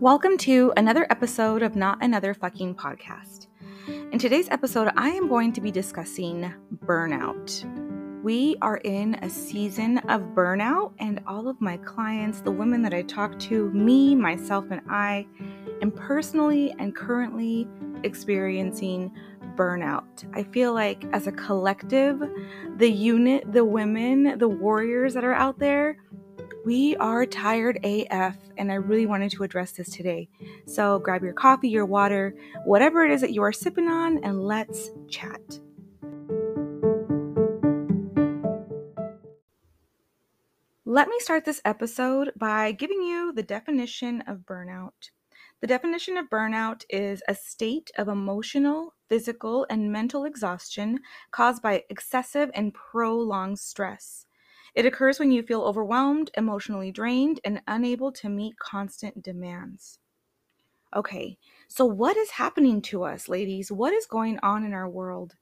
Welcome 0.00 0.38
to 0.38 0.72
another 0.78 1.06
episode 1.10 1.62
of 1.62 1.76
Not 1.76 2.02
Another 2.02 2.32
Fucking 2.32 2.74
Podcast. 2.74 3.48
In 3.86 4.18
today's 4.18 4.48
episode, 4.48 4.90
I 4.96 5.10
am 5.10 5.28
going 5.28 5.52
to 5.52 5.60
be 5.60 5.70
discussing 5.70 6.50
burnout. 6.86 8.22
We 8.22 8.56
are 8.62 8.78
in 8.78 9.16
a 9.16 9.28
season 9.28 9.98
of 9.98 10.22
burnout, 10.34 10.94
and 11.00 11.20
all 11.26 11.48
of 11.48 11.60
my 11.60 11.76
clients, 11.76 12.40
the 12.40 12.50
women 12.50 12.80
that 12.80 12.94
I 12.94 13.02
talk 13.02 13.38
to, 13.40 13.70
me, 13.72 14.14
myself, 14.14 14.64
and 14.70 14.80
I, 14.88 15.26
am 15.82 15.90
personally 15.90 16.74
and 16.78 16.96
currently 16.96 17.68
experiencing 18.02 19.12
burnout. 19.54 20.24
I 20.32 20.44
feel 20.44 20.72
like 20.72 21.04
as 21.12 21.26
a 21.26 21.32
collective, 21.32 22.22
the 22.78 22.90
unit, 22.90 23.52
the 23.52 23.66
women, 23.66 24.38
the 24.38 24.48
warriors 24.48 25.12
that 25.12 25.24
are 25.24 25.34
out 25.34 25.58
there, 25.58 25.98
we 26.64 26.96
are 26.96 27.24
tired 27.24 27.78
AF, 27.84 28.36
and 28.56 28.70
I 28.70 28.74
really 28.74 29.06
wanted 29.06 29.30
to 29.32 29.42
address 29.42 29.72
this 29.72 29.88
today. 29.90 30.28
So 30.66 30.98
grab 30.98 31.22
your 31.22 31.32
coffee, 31.32 31.68
your 31.68 31.86
water, 31.86 32.34
whatever 32.64 33.04
it 33.04 33.10
is 33.12 33.20
that 33.22 33.32
you 33.32 33.42
are 33.42 33.52
sipping 33.52 33.88
on, 33.88 34.22
and 34.24 34.42
let's 34.42 34.90
chat. 35.08 35.40
Let 40.84 41.08
me 41.08 41.18
start 41.20 41.44
this 41.44 41.62
episode 41.64 42.32
by 42.36 42.72
giving 42.72 43.02
you 43.02 43.32
the 43.32 43.44
definition 43.44 44.22
of 44.26 44.38
burnout. 44.38 45.10
The 45.60 45.66
definition 45.66 46.16
of 46.16 46.30
burnout 46.30 46.84
is 46.90 47.22
a 47.28 47.34
state 47.34 47.90
of 47.96 48.08
emotional, 48.08 48.94
physical, 49.08 49.66
and 49.70 49.92
mental 49.92 50.24
exhaustion 50.24 51.00
caused 51.30 51.62
by 51.62 51.84
excessive 51.90 52.50
and 52.54 52.74
prolonged 52.74 53.58
stress. 53.58 54.26
It 54.74 54.86
occurs 54.86 55.18
when 55.18 55.32
you 55.32 55.42
feel 55.42 55.62
overwhelmed, 55.62 56.30
emotionally 56.36 56.92
drained, 56.92 57.40
and 57.44 57.62
unable 57.66 58.12
to 58.12 58.28
meet 58.28 58.58
constant 58.58 59.22
demands. 59.22 59.98
Okay, 60.94 61.38
so 61.68 61.84
what 61.84 62.16
is 62.16 62.30
happening 62.30 62.82
to 62.82 63.04
us, 63.04 63.28
ladies? 63.28 63.70
What 63.70 63.92
is 63.92 64.06
going 64.06 64.38
on 64.42 64.64
in 64.64 64.72
our 64.72 64.88
world? 64.88 65.36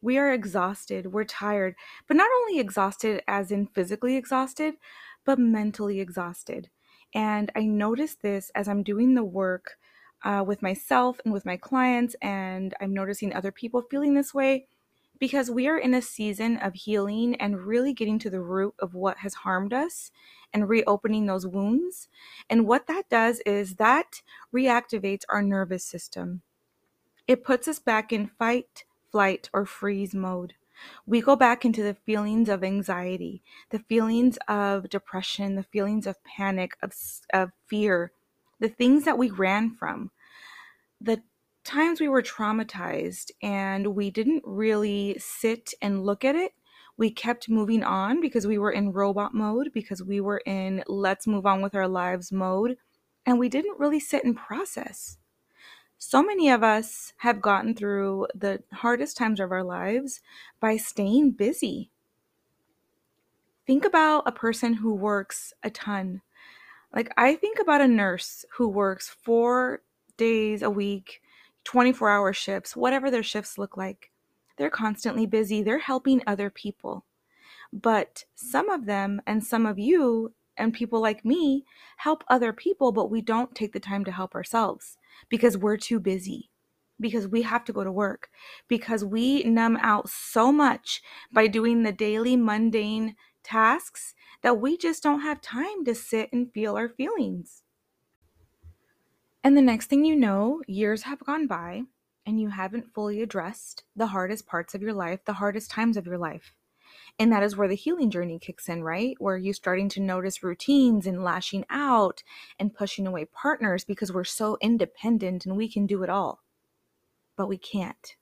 We 0.00 0.18
are 0.18 0.32
exhausted, 0.32 1.12
we're 1.12 1.24
tired, 1.24 1.74
but 2.06 2.16
not 2.16 2.30
only 2.40 2.60
exhausted 2.60 3.22
as 3.26 3.50
in 3.50 3.66
physically 3.66 4.16
exhausted, 4.16 4.74
but 5.24 5.40
mentally 5.40 5.98
exhausted. 5.98 6.70
And 7.14 7.50
I 7.56 7.64
notice 7.64 8.14
this 8.14 8.50
as 8.54 8.68
I'm 8.68 8.84
doing 8.84 9.14
the 9.14 9.24
work 9.24 9.78
uh, 10.24 10.44
with 10.46 10.62
myself 10.62 11.20
and 11.24 11.32
with 11.32 11.44
my 11.44 11.56
clients, 11.56 12.14
and 12.22 12.74
I'm 12.80 12.94
noticing 12.94 13.34
other 13.34 13.50
people 13.50 13.82
feeling 13.90 14.14
this 14.14 14.32
way 14.32 14.68
because 15.18 15.50
we 15.50 15.66
are 15.68 15.78
in 15.78 15.94
a 15.94 16.02
season 16.02 16.56
of 16.58 16.74
healing 16.74 17.34
and 17.36 17.66
really 17.66 17.92
getting 17.92 18.18
to 18.20 18.30
the 18.30 18.40
root 18.40 18.74
of 18.78 18.94
what 18.94 19.18
has 19.18 19.34
harmed 19.34 19.72
us 19.72 20.10
and 20.52 20.68
reopening 20.68 21.26
those 21.26 21.46
wounds. 21.46 22.08
And 22.48 22.66
what 22.66 22.86
that 22.86 23.08
does 23.08 23.40
is 23.40 23.76
that 23.76 24.22
reactivates 24.54 25.24
our 25.28 25.42
nervous 25.42 25.84
system. 25.84 26.42
It 27.26 27.44
puts 27.44 27.68
us 27.68 27.78
back 27.78 28.12
in 28.12 28.26
fight, 28.26 28.84
flight, 29.10 29.50
or 29.52 29.66
freeze 29.66 30.14
mode. 30.14 30.54
We 31.06 31.20
go 31.20 31.36
back 31.36 31.64
into 31.64 31.82
the 31.82 31.94
feelings 31.94 32.48
of 32.48 32.62
anxiety, 32.62 33.42
the 33.70 33.80
feelings 33.80 34.38
of 34.46 34.88
depression, 34.88 35.56
the 35.56 35.64
feelings 35.64 36.06
of 36.06 36.22
panic, 36.24 36.76
of, 36.82 36.94
of 37.34 37.50
fear, 37.66 38.12
the 38.60 38.68
things 38.68 39.04
that 39.04 39.18
we 39.18 39.30
ran 39.30 39.74
from, 39.74 40.10
the 41.00 41.22
times 41.68 42.00
we 42.00 42.08
were 42.08 42.22
traumatized 42.22 43.30
and 43.42 43.94
we 43.94 44.10
didn't 44.10 44.42
really 44.44 45.16
sit 45.18 45.74
and 45.82 46.04
look 46.04 46.24
at 46.24 46.34
it. 46.34 46.52
We 46.96 47.10
kept 47.10 47.48
moving 47.48 47.84
on 47.84 48.20
because 48.20 48.46
we 48.46 48.58
were 48.58 48.72
in 48.72 48.90
robot 48.90 49.34
mode, 49.34 49.70
because 49.72 50.02
we 50.02 50.20
were 50.20 50.42
in 50.46 50.82
let's 50.88 51.26
move 51.26 51.46
on 51.46 51.62
with 51.62 51.74
our 51.74 51.86
lives 51.86 52.32
mode, 52.32 52.76
and 53.24 53.38
we 53.38 53.48
didn't 53.48 53.78
really 53.78 54.00
sit 54.00 54.24
and 54.24 54.36
process. 54.36 55.18
So 55.98 56.22
many 56.22 56.48
of 56.48 56.62
us 56.62 57.12
have 57.18 57.42
gotten 57.42 57.74
through 57.74 58.28
the 58.34 58.62
hardest 58.72 59.16
times 59.16 59.38
of 59.38 59.52
our 59.52 59.62
lives 59.62 60.20
by 60.60 60.76
staying 60.76 61.32
busy. 61.32 61.90
Think 63.66 63.84
about 63.84 64.22
a 64.26 64.32
person 64.32 64.74
who 64.74 64.94
works 64.94 65.52
a 65.62 65.70
ton. 65.70 66.22
Like, 66.94 67.12
I 67.16 67.34
think 67.34 67.58
about 67.58 67.82
a 67.82 67.88
nurse 67.88 68.44
who 68.54 68.68
works 68.68 69.08
four 69.08 69.82
days 70.16 70.62
a 70.62 70.70
week, 70.70 71.20
24 71.68 72.08
hour 72.08 72.32
shifts, 72.32 72.74
whatever 72.74 73.10
their 73.10 73.22
shifts 73.22 73.58
look 73.58 73.76
like. 73.76 74.10
They're 74.56 74.70
constantly 74.70 75.26
busy, 75.26 75.62
they're 75.62 75.78
helping 75.78 76.22
other 76.26 76.48
people. 76.48 77.04
But 77.74 78.24
some 78.34 78.70
of 78.70 78.86
them, 78.86 79.20
and 79.26 79.44
some 79.44 79.66
of 79.66 79.78
you, 79.78 80.32
and 80.56 80.72
people 80.72 81.02
like 81.02 81.26
me, 81.26 81.66
help 81.98 82.24
other 82.26 82.54
people, 82.54 82.90
but 82.90 83.10
we 83.10 83.20
don't 83.20 83.54
take 83.54 83.74
the 83.74 83.80
time 83.80 84.02
to 84.06 84.12
help 84.12 84.34
ourselves 84.34 84.96
because 85.28 85.58
we're 85.58 85.76
too 85.76 86.00
busy, 86.00 86.48
because 86.98 87.28
we 87.28 87.42
have 87.42 87.66
to 87.66 87.74
go 87.74 87.84
to 87.84 87.92
work, 87.92 88.30
because 88.66 89.04
we 89.04 89.42
numb 89.42 89.76
out 89.82 90.08
so 90.08 90.50
much 90.50 91.02
by 91.30 91.48
doing 91.48 91.82
the 91.82 91.92
daily 91.92 92.34
mundane 92.34 93.14
tasks 93.44 94.14
that 94.40 94.58
we 94.58 94.78
just 94.78 95.02
don't 95.02 95.20
have 95.20 95.42
time 95.42 95.84
to 95.84 95.94
sit 95.94 96.30
and 96.32 96.50
feel 96.50 96.78
our 96.78 96.88
feelings. 96.88 97.62
And 99.48 99.56
the 99.56 99.62
next 99.62 99.86
thing 99.86 100.04
you 100.04 100.14
know, 100.14 100.60
years 100.66 101.04
have 101.04 101.20
gone 101.20 101.46
by 101.46 101.84
and 102.26 102.38
you 102.38 102.50
haven't 102.50 102.92
fully 102.92 103.22
addressed 103.22 103.82
the 103.96 104.08
hardest 104.08 104.46
parts 104.46 104.74
of 104.74 104.82
your 104.82 104.92
life, 104.92 105.24
the 105.24 105.32
hardest 105.32 105.70
times 105.70 105.96
of 105.96 106.04
your 106.04 106.18
life. 106.18 106.52
And 107.18 107.32
that 107.32 107.42
is 107.42 107.56
where 107.56 107.66
the 107.66 107.74
healing 107.74 108.10
journey 108.10 108.38
kicks 108.38 108.68
in, 108.68 108.82
right? 108.82 109.16
Where 109.18 109.38
you're 109.38 109.54
starting 109.54 109.88
to 109.88 110.02
notice 110.02 110.42
routines 110.42 111.06
and 111.06 111.24
lashing 111.24 111.64
out 111.70 112.22
and 112.58 112.74
pushing 112.74 113.06
away 113.06 113.24
partners 113.24 113.86
because 113.86 114.12
we're 114.12 114.22
so 114.22 114.58
independent 114.60 115.46
and 115.46 115.56
we 115.56 115.66
can 115.66 115.86
do 115.86 116.02
it 116.02 116.10
all. 116.10 116.42
But 117.34 117.48
we 117.48 117.56
can't. 117.56 118.16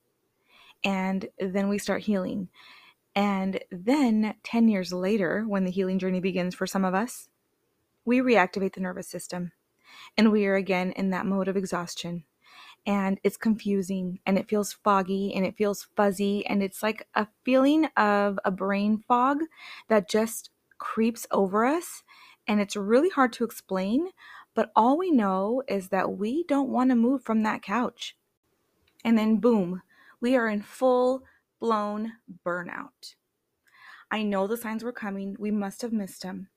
And 0.85 1.29
then 1.41 1.69
we 1.69 1.79
start 1.79 2.03
healing. 2.03 2.51
And 3.17 3.59
then 3.73 4.37
10 4.45 4.69
years 4.69 4.93
later, 4.93 5.43
when 5.43 5.65
the 5.65 5.73
healing 5.73 5.99
journey 5.99 6.21
begins 6.21 6.55
for 6.55 6.69
some 6.69 6.85
of 6.85 6.95
us, 6.95 7.29
we 8.05 8.21
reactivate 8.21 8.75
the 8.75 8.81
nervous 8.81 9.09
system 9.09 9.51
and 10.17 10.33
we 10.33 10.47
are 10.47 10.57
again 10.57 10.93
in 10.93 11.11
that 11.11 11.27
mode 11.27 11.49
of 11.49 11.57
exhaustion. 11.57 12.25
And 12.87 13.19
it's 13.25 13.37
confusing 13.37 14.21
and 14.27 14.39
it 14.39 14.49
feels 14.49 14.73
foggy 14.73 15.35
and 15.35 15.45
it 15.45 15.57
feels 15.57 15.89
fuzzy. 15.97 16.47
And 16.47 16.63
it's 16.63 16.83
like 16.83 17.07
a 17.15 17.27
feeling 17.45 17.87
of 17.97 18.39
a 18.45 18.51
brain 18.51 19.03
fog 19.09 19.39
that 19.89 20.09
just 20.09 20.51
creeps 20.79 21.27
over 21.31 21.65
us. 21.65 22.05
And 22.47 22.61
it's 22.61 22.77
really 22.77 23.11
hard 23.11 23.33
to 23.35 23.45
explain. 23.45 24.11
But 24.55 24.71
all 24.77 24.97
we 24.97 25.11
know 25.11 25.63
is 25.69 25.89
that 25.89 26.17
we 26.17 26.45
don't 26.45 26.71
want 26.71 26.91
to 26.91 26.97
move 26.97 27.23
from 27.23 27.43
that 27.43 27.63
couch. 27.63 28.17
And 29.05 29.19
then, 29.19 29.39
boom, 29.39 29.83
we 30.21 30.37
are 30.37 30.49
in 30.49 30.63
full 30.63 31.23
blown 31.61 32.13
burnout. 32.45 33.17
I 34.11 34.23
know 34.23 34.47
the 34.47 34.57
signs 34.57 34.85
were 34.85 34.93
coming. 34.93 35.37
We 35.39 35.51
must 35.51 35.83
have 35.83 35.93
missed 35.93 36.23
them. 36.23 36.49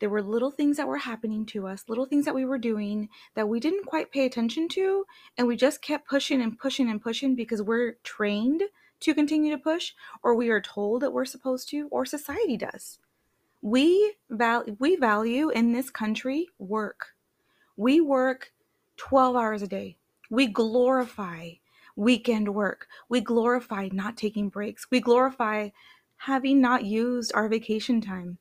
There 0.00 0.10
were 0.10 0.22
little 0.22 0.50
things 0.50 0.76
that 0.76 0.88
were 0.88 0.98
happening 0.98 1.46
to 1.46 1.66
us, 1.66 1.84
little 1.88 2.04
things 2.04 2.24
that 2.24 2.34
we 2.34 2.44
were 2.44 2.58
doing 2.58 3.08
that 3.34 3.48
we 3.48 3.60
didn't 3.60 3.86
quite 3.86 4.10
pay 4.10 4.26
attention 4.26 4.68
to. 4.70 5.06
And 5.38 5.46
we 5.46 5.56
just 5.56 5.82
kept 5.82 6.08
pushing 6.08 6.42
and 6.42 6.58
pushing 6.58 6.90
and 6.90 7.00
pushing 7.00 7.34
because 7.34 7.62
we're 7.62 7.96
trained 8.02 8.62
to 9.00 9.14
continue 9.14 9.50
to 9.50 9.62
push, 9.62 9.92
or 10.22 10.34
we 10.34 10.48
are 10.48 10.60
told 10.60 11.02
that 11.02 11.12
we're 11.12 11.24
supposed 11.24 11.68
to, 11.70 11.88
or 11.90 12.06
society 12.06 12.56
does. 12.56 12.98
We, 13.60 14.14
val- 14.30 14.64
we 14.78 14.96
value 14.96 15.50
in 15.50 15.72
this 15.72 15.90
country 15.90 16.48
work. 16.58 17.08
We 17.76 18.00
work 18.00 18.52
12 18.96 19.36
hours 19.36 19.62
a 19.62 19.68
day. 19.68 19.98
We 20.30 20.46
glorify 20.46 21.52
weekend 21.96 22.54
work. 22.54 22.86
We 23.08 23.20
glorify 23.20 23.88
not 23.92 24.16
taking 24.16 24.48
breaks. 24.48 24.86
We 24.90 25.00
glorify 25.00 25.70
having 26.16 26.60
not 26.60 26.84
used 26.84 27.32
our 27.34 27.48
vacation 27.48 28.00
time. 28.00 28.38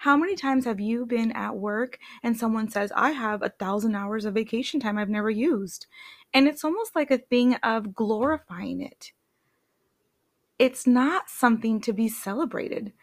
How 0.00 0.16
many 0.16 0.34
times 0.34 0.64
have 0.64 0.80
you 0.80 1.04
been 1.04 1.30
at 1.32 1.56
work 1.56 1.98
and 2.22 2.34
someone 2.34 2.70
says, 2.70 2.90
I 2.96 3.10
have 3.10 3.42
a 3.42 3.50
thousand 3.50 3.94
hours 3.94 4.24
of 4.24 4.32
vacation 4.32 4.80
time 4.80 4.96
I've 4.96 5.10
never 5.10 5.28
used? 5.28 5.88
And 6.32 6.48
it's 6.48 6.64
almost 6.64 6.96
like 6.96 7.10
a 7.10 7.18
thing 7.18 7.56
of 7.56 7.94
glorifying 7.94 8.80
it. 8.80 9.12
It's 10.58 10.86
not 10.86 11.28
something 11.28 11.82
to 11.82 11.92
be 11.92 12.08
celebrated. 12.08 12.94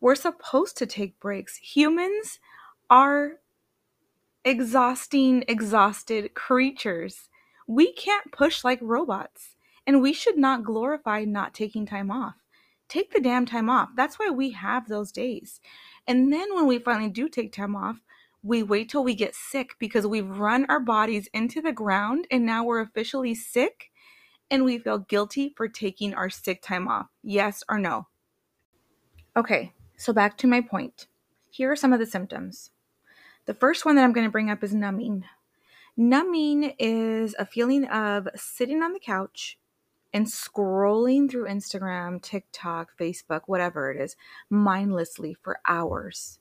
We're 0.00 0.16
supposed 0.16 0.76
to 0.78 0.86
take 0.86 1.20
breaks. 1.20 1.56
Humans 1.58 2.40
are 2.90 3.34
exhausting, 4.44 5.44
exhausted 5.46 6.34
creatures. 6.34 7.28
We 7.68 7.92
can't 7.92 8.32
push 8.32 8.64
like 8.64 8.80
robots, 8.82 9.54
and 9.86 10.02
we 10.02 10.12
should 10.12 10.36
not 10.36 10.64
glorify 10.64 11.22
not 11.22 11.54
taking 11.54 11.86
time 11.86 12.10
off. 12.10 12.34
Take 12.88 13.12
the 13.12 13.20
damn 13.20 13.46
time 13.46 13.70
off. 13.70 13.90
That's 13.94 14.18
why 14.18 14.30
we 14.30 14.50
have 14.50 14.88
those 14.88 15.12
days. 15.12 15.60
And 16.10 16.32
then 16.32 16.52
when 16.56 16.66
we 16.66 16.80
finally 16.80 17.08
do 17.08 17.28
take 17.28 17.52
time 17.52 17.76
off, 17.76 18.00
we 18.42 18.64
wait 18.64 18.88
till 18.88 19.04
we 19.04 19.14
get 19.14 19.32
sick 19.32 19.76
because 19.78 20.08
we've 20.08 20.28
run 20.28 20.66
our 20.68 20.80
bodies 20.80 21.28
into 21.32 21.62
the 21.62 21.70
ground 21.70 22.26
and 22.32 22.44
now 22.44 22.64
we're 22.64 22.80
officially 22.80 23.32
sick 23.32 23.92
and 24.50 24.64
we 24.64 24.76
feel 24.76 24.98
guilty 24.98 25.54
for 25.56 25.68
taking 25.68 26.12
our 26.12 26.28
sick 26.28 26.62
time 26.62 26.88
off. 26.88 27.06
Yes 27.22 27.62
or 27.68 27.78
no? 27.78 28.08
Okay, 29.36 29.72
so 29.96 30.12
back 30.12 30.36
to 30.38 30.48
my 30.48 30.60
point. 30.60 31.06
Here 31.48 31.70
are 31.70 31.76
some 31.76 31.92
of 31.92 32.00
the 32.00 32.06
symptoms. 32.06 32.72
The 33.46 33.54
first 33.54 33.84
one 33.84 33.94
that 33.94 34.02
I'm 34.02 34.12
going 34.12 34.26
to 34.26 34.32
bring 34.32 34.50
up 34.50 34.64
is 34.64 34.74
numbing. 34.74 35.22
Numbing 35.96 36.74
is 36.80 37.36
a 37.38 37.46
feeling 37.46 37.84
of 37.84 38.26
sitting 38.34 38.82
on 38.82 38.94
the 38.94 38.98
couch 38.98 39.59
and 40.12 40.26
scrolling 40.26 41.30
through 41.30 41.46
Instagram, 41.46 42.20
TikTok, 42.20 42.90
Facebook, 42.98 43.42
whatever 43.46 43.90
it 43.90 44.00
is, 44.00 44.16
mindlessly 44.48 45.34
for 45.34 45.60
hours. 45.66 46.38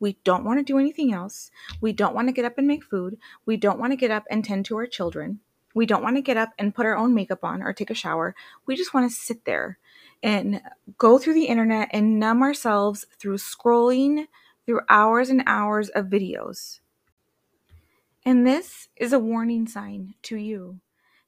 We 0.00 0.18
don't 0.24 0.44
want 0.44 0.58
to 0.58 0.64
do 0.64 0.78
anything 0.78 1.12
else. 1.12 1.50
We 1.80 1.92
don't 1.92 2.14
want 2.14 2.28
to 2.28 2.32
get 2.32 2.44
up 2.44 2.58
and 2.58 2.66
make 2.66 2.82
food. 2.82 3.18
We 3.46 3.56
don't 3.56 3.78
want 3.78 3.92
to 3.92 3.96
get 3.96 4.10
up 4.10 4.24
and 4.30 4.44
tend 4.44 4.64
to 4.66 4.76
our 4.76 4.86
children. 4.86 5.40
We 5.74 5.86
don't 5.86 6.02
want 6.02 6.16
to 6.16 6.22
get 6.22 6.36
up 6.36 6.50
and 6.58 6.74
put 6.74 6.86
our 6.86 6.96
own 6.96 7.14
makeup 7.14 7.44
on 7.44 7.62
or 7.62 7.72
take 7.72 7.90
a 7.90 7.94
shower. 7.94 8.34
We 8.66 8.76
just 8.76 8.92
want 8.92 9.10
to 9.10 9.16
sit 9.16 9.44
there 9.44 9.78
and 10.22 10.60
go 10.98 11.18
through 11.18 11.34
the 11.34 11.46
internet 11.46 11.88
and 11.92 12.18
numb 12.18 12.42
ourselves 12.42 13.06
through 13.18 13.38
scrolling 13.38 14.26
through 14.66 14.80
hours 14.88 15.28
and 15.28 15.42
hours 15.46 15.88
of 15.90 16.06
videos. 16.06 16.80
And 18.24 18.46
this 18.46 18.88
is 18.96 19.12
a 19.12 19.18
warning 19.18 19.66
sign 19.66 20.14
to 20.22 20.36
you 20.36 20.80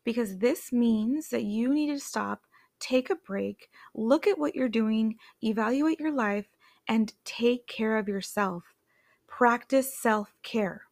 because 0.05 0.39
this 0.39 0.73
means 0.73 1.31
that 1.31 1.45
you 1.45 1.73
need 1.73 1.89
to 1.89 1.99
stop, 1.99 2.43
take 2.79 3.11
a 3.11 3.17
break, 3.17 3.71
look 3.95 4.27
at 4.27 4.39
what 4.39 4.55
you're 4.55 4.69
doing, 4.69 5.17
evaluate 5.43 6.01
your 6.01 6.13
life, 6.13 6.47
and 6.89 7.15
take 7.25 7.67
care 7.67 7.99
of 7.99 8.09
yourself. 8.09 8.65
Practice 9.27 9.95
self 9.99 10.35
care. 10.43 10.83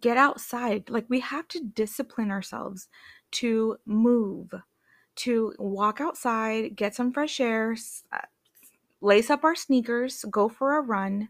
Get 0.00 0.16
outside. 0.16 0.88
Like 0.88 1.06
we 1.08 1.20
have 1.20 1.48
to 1.48 1.60
discipline 1.60 2.30
ourselves 2.30 2.88
to 3.32 3.78
move, 3.84 4.54
to 5.16 5.54
walk 5.58 6.00
outside, 6.00 6.76
get 6.76 6.94
some 6.94 7.12
fresh 7.12 7.40
air, 7.40 7.76
uh, 8.12 8.18
lace 9.00 9.30
up 9.30 9.44
our 9.44 9.56
sneakers, 9.56 10.24
go 10.30 10.48
for 10.48 10.76
a 10.76 10.80
run, 10.80 11.28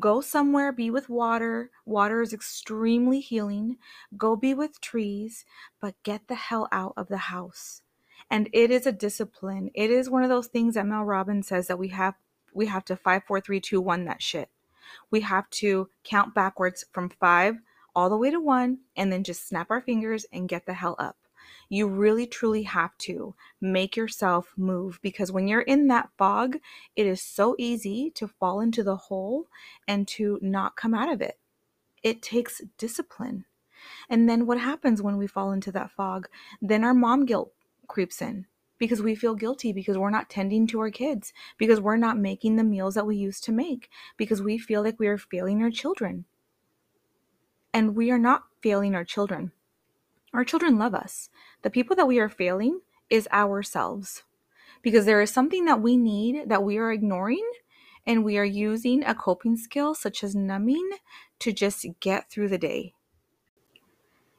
go 0.00 0.20
somewhere, 0.20 0.72
be 0.72 0.90
with 0.90 1.08
water. 1.08 1.70
Water 1.84 2.22
is 2.22 2.32
extremely 2.32 3.20
healing. 3.20 3.78
Go 4.16 4.36
be 4.36 4.54
with 4.54 4.80
trees, 4.80 5.44
but 5.80 5.94
get 6.02 6.28
the 6.28 6.34
hell 6.34 6.68
out 6.72 6.94
of 6.96 7.08
the 7.08 7.18
house. 7.18 7.82
And 8.30 8.48
it 8.52 8.70
is 8.70 8.86
a 8.86 8.92
discipline. 8.92 9.70
It 9.74 9.90
is 9.90 10.10
one 10.10 10.22
of 10.22 10.30
those 10.30 10.46
things 10.46 10.74
that 10.74 10.86
Mel 10.86 11.04
Robbins 11.04 11.48
says 11.48 11.66
that 11.68 11.78
we 11.78 11.88
have 11.88 12.14
we 12.52 12.66
have 12.66 12.84
to 12.86 12.96
five, 12.96 13.24
four, 13.24 13.40
three, 13.40 13.60
two, 13.60 13.80
one 13.80 14.04
that 14.04 14.22
shit. 14.22 14.48
We 15.10 15.20
have 15.22 15.50
to 15.50 15.88
count 16.04 16.34
backwards 16.34 16.84
from 16.92 17.10
five 17.10 17.56
all 17.94 18.08
the 18.08 18.16
way 18.16 18.30
to 18.30 18.40
one 18.40 18.78
and 18.96 19.12
then 19.12 19.24
just 19.24 19.48
snap 19.48 19.70
our 19.70 19.80
fingers 19.80 20.26
and 20.32 20.48
get 20.48 20.66
the 20.66 20.74
hell 20.74 20.96
up. 20.98 21.16
You 21.68 21.88
really 21.88 22.26
truly 22.26 22.62
have 22.64 22.96
to 22.98 23.34
make 23.60 23.96
yourself 23.96 24.52
move 24.56 24.98
because 25.02 25.32
when 25.32 25.48
you're 25.48 25.60
in 25.60 25.88
that 25.88 26.10
fog, 26.16 26.58
it 26.96 27.06
is 27.06 27.22
so 27.22 27.54
easy 27.58 28.10
to 28.16 28.28
fall 28.28 28.60
into 28.60 28.82
the 28.82 28.96
hole 28.96 29.48
and 29.88 30.06
to 30.08 30.38
not 30.42 30.76
come 30.76 30.94
out 30.94 31.12
of 31.12 31.20
it. 31.20 31.38
It 32.02 32.22
takes 32.22 32.60
discipline. 32.78 33.44
And 34.08 34.28
then 34.28 34.46
what 34.46 34.58
happens 34.58 35.02
when 35.02 35.16
we 35.16 35.26
fall 35.26 35.52
into 35.52 35.72
that 35.72 35.90
fog? 35.90 36.28
Then 36.60 36.84
our 36.84 36.94
mom 36.94 37.26
guilt 37.26 37.52
creeps 37.86 38.22
in 38.22 38.46
because 38.78 39.02
we 39.02 39.14
feel 39.14 39.34
guilty 39.34 39.72
because 39.72 39.96
we're 39.96 40.10
not 40.10 40.28
tending 40.30 40.66
to 40.68 40.80
our 40.80 40.90
kids, 40.90 41.32
because 41.58 41.80
we're 41.80 41.96
not 41.96 42.18
making 42.18 42.56
the 42.56 42.64
meals 42.64 42.94
that 42.94 43.06
we 43.06 43.16
used 43.16 43.44
to 43.44 43.52
make, 43.52 43.88
because 44.16 44.42
we 44.42 44.58
feel 44.58 44.82
like 44.82 44.98
we 44.98 45.06
are 45.06 45.18
failing 45.18 45.62
our 45.62 45.70
children. 45.70 46.24
And 47.72 47.96
we 47.96 48.10
are 48.10 48.18
not 48.18 48.44
failing 48.62 48.94
our 48.94 49.04
children. 49.04 49.52
Our 50.34 50.44
children 50.44 50.78
love 50.78 50.94
us. 50.94 51.30
The 51.62 51.70
people 51.70 51.94
that 51.94 52.08
we 52.08 52.18
are 52.18 52.28
failing 52.28 52.80
is 53.08 53.28
ourselves 53.32 54.24
because 54.82 55.06
there 55.06 55.22
is 55.22 55.30
something 55.30 55.64
that 55.66 55.80
we 55.80 55.96
need 55.96 56.48
that 56.48 56.64
we 56.64 56.76
are 56.76 56.92
ignoring 56.92 57.48
and 58.04 58.24
we 58.24 58.36
are 58.36 58.44
using 58.44 59.04
a 59.04 59.14
coping 59.14 59.56
skill 59.56 59.94
such 59.94 60.24
as 60.24 60.34
numbing 60.34 60.90
to 61.38 61.52
just 61.52 61.86
get 62.00 62.28
through 62.28 62.48
the 62.48 62.58
day. 62.58 62.94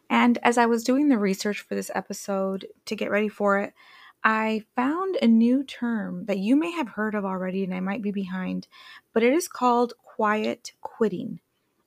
And 0.09 0.37
as 0.43 0.57
I 0.57 0.65
was 0.65 0.83
doing 0.83 1.07
the 1.07 1.17
research 1.17 1.61
for 1.61 1.75
this 1.75 1.89
episode 1.95 2.67
to 2.85 2.95
get 2.95 3.09
ready 3.09 3.29
for 3.29 3.59
it, 3.59 3.73
I 4.21 4.65
found 4.75 5.15
a 5.21 5.27
new 5.27 5.63
term 5.63 6.25
that 6.25 6.39
you 6.39 6.57
may 6.57 6.71
have 6.71 6.89
heard 6.89 7.15
of 7.15 7.23
already 7.23 7.63
and 7.63 7.73
I 7.73 7.79
might 7.79 8.01
be 8.01 8.11
behind, 8.11 8.67
but 9.13 9.23
it 9.23 9.33
is 9.33 9.47
called 9.47 9.93
quiet 10.03 10.73
quitting. 10.81 11.39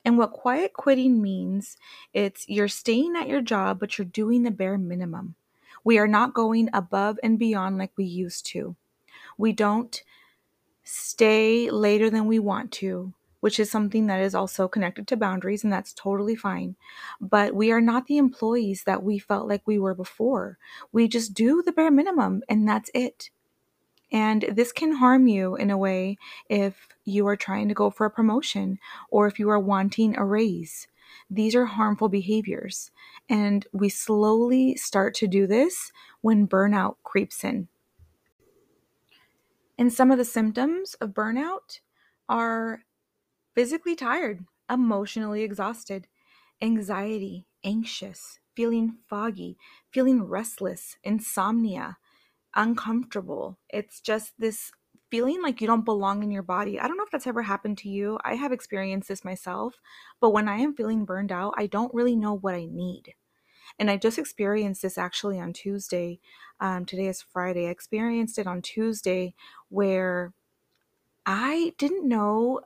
And 0.08 0.16
what 0.16 0.32
quiet 0.32 0.72
quitting 0.72 1.20
means, 1.20 1.76
it's 2.14 2.48
you're 2.48 2.66
staying 2.66 3.14
at 3.14 3.28
your 3.28 3.42
job, 3.42 3.78
but 3.78 3.98
you're 3.98 4.06
doing 4.06 4.42
the 4.42 4.50
bare 4.50 4.78
minimum. 4.78 5.34
We 5.84 5.98
are 5.98 6.08
not 6.08 6.32
going 6.32 6.70
above 6.72 7.18
and 7.22 7.38
beyond 7.38 7.76
like 7.76 7.92
we 7.98 8.06
used 8.06 8.46
to. 8.46 8.74
We 9.36 9.52
don't 9.52 10.02
stay 10.82 11.70
later 11.70 12.08
than 12.08 12.24
we 12.24 12.38
want 12.38 12.72
to, 12.72 13.12
which 13.40 13.60
is 13.60 13.70
something 13.70 14.06
that 14.06 14.22
is 14.22 14.34
also 14.34 14.66
connected 14.66 15.06
to 15.08 15.16
boundaries, 15.18 15.62
and 15.62 15.70
that's 15.70 15.92
totally 15.92 16.36
fine. 16.36 16.76
But 17.20 17.54
we 17.54 17.70
are 17.70 17.82
not 17.82 18.06
the 18.06 18.16
employees 18.16 18.84
that 18.84 19.02
we 19.02 19.18
felt 19.18 19.46
like 19.46 19.66
we 19.66 19.78
were 19.78 19.94
before. 19.94 20.56
We 20.90 21.06
just 21.06 21.34
do 21.34 21.62
the 21.62 21.72
bare 21.72 21.90
minimum, 21.90 22.44
and 22.48 22.66
that's 22.66 22.90
it. 22.94 23.28
And 24.10 24.42
this 24.42 24.72
can 24.72 24.92
harm 24.96 25.26
you 25.26 25.56
in 25.56 25.70
a 25.70 25.78
way 25.78 26.16
if 26.48 26.88
you 27.04 27.26
are 27.26 27.36
trying 27.36 27.68
to 27.68 27.74
go 27.74 27.90
for 27.90 28.06
a 28.06 28.10
promotion 28.10 28.78
or 29.10 29.26
if 29.26 29.38
you 29.38 29.50
are 29.50 29.58
wanting 29.58 30.16
a 30.16 30.24
raise. 30.24 30.88
These 31.30 31.54
are 31.54 31.66
harmful 31.66 32.08
behaviors. 32.08 32.90
And 33.28 33.66
we 33.72 33.88
slowly 33.88 34.76
start 34.76 35.14
to 35.16 35.26
do 35.26 35.46
this 35.46 35.92
when 36.20 36.48
burnout 36.48 36.96
creeps 37.02 37.44
in. 37.44 37.68
And 39.78 39.92
some 39.92 40.10
of 40.10 40.18
the 40.18 40.24
symptoms 40.24 40.94
of 40.94 41.10
burnout 41.10 41.80
are 42.28 42.84
physically 43.54 43.96
tired, 43.96 44.46
emotionally 44.70 45.42
exhausted, 45.42 46.08
anxiety, 46.62 47.46
anxious, 47.64 48.40
feeling 48.54 48.98
foggy, 49.08 49.58
feeling 49.90 50.24
restless, 50.24 50.98
insomnia, 51.04 51.98
uncomfortable. 52.58 53.56
It's 53.70 54.00
just 54.00 54.32
this 54.38 54.70
feeling 55.10 55.40
like 55.42 55.60
you 55.60 55.66
don't 55.66 55.84
belong 55.84 56.22
in 56.22 56.30
your 56.30 56.42
body. 56.42 56.78
I 56.78 56.86
don't 56.86 56.98
know 56.98 57.04
if 57.04 57.10
that's 57.10 57.26
ever 57.26 57.42
happened 57.42 57.78
to 57.78 57.88
you. 57.88 58.18
I 58.24 58.34
have 58.34 58.52
experienced 58.52 59.08
this 59.08 59.24
myself, 59.24 59.76
but 60.20 60.30
when 60.30 60.48
I 60.48 60.58
am 60.58 60.74
feeling 60.74 61.06
burned 61.06 61.32
out, 61.32 61.54
I 61.56 61.66
don't 61.66 61.94
really 61.94 62.16
know 62.16 62.34
what 62.34 62.54
I 62.54 62.66
need. 62.66 63.14
And 63.78 63.90
I 63.90 63.96
just 63.96 64.18
experienced 64.18 64.82
this 64.82 64.98
actually 64.98 65.38
on 65.38 65.52
Tuesday. 65.52 66.18
Um, 66.60 66.84
today 66.84 67.06
is 67.06 67.22
Friday. 67.22 67.68
I 67.68 67.70
experienced 67.70 68.38
it 68.38 68.46
on 68.46 68.60
Tuesday 68.60 69.34
where 69.68 70.34
I 71.24 71.74
didn't 71.78 72.08
know 72.08 72.62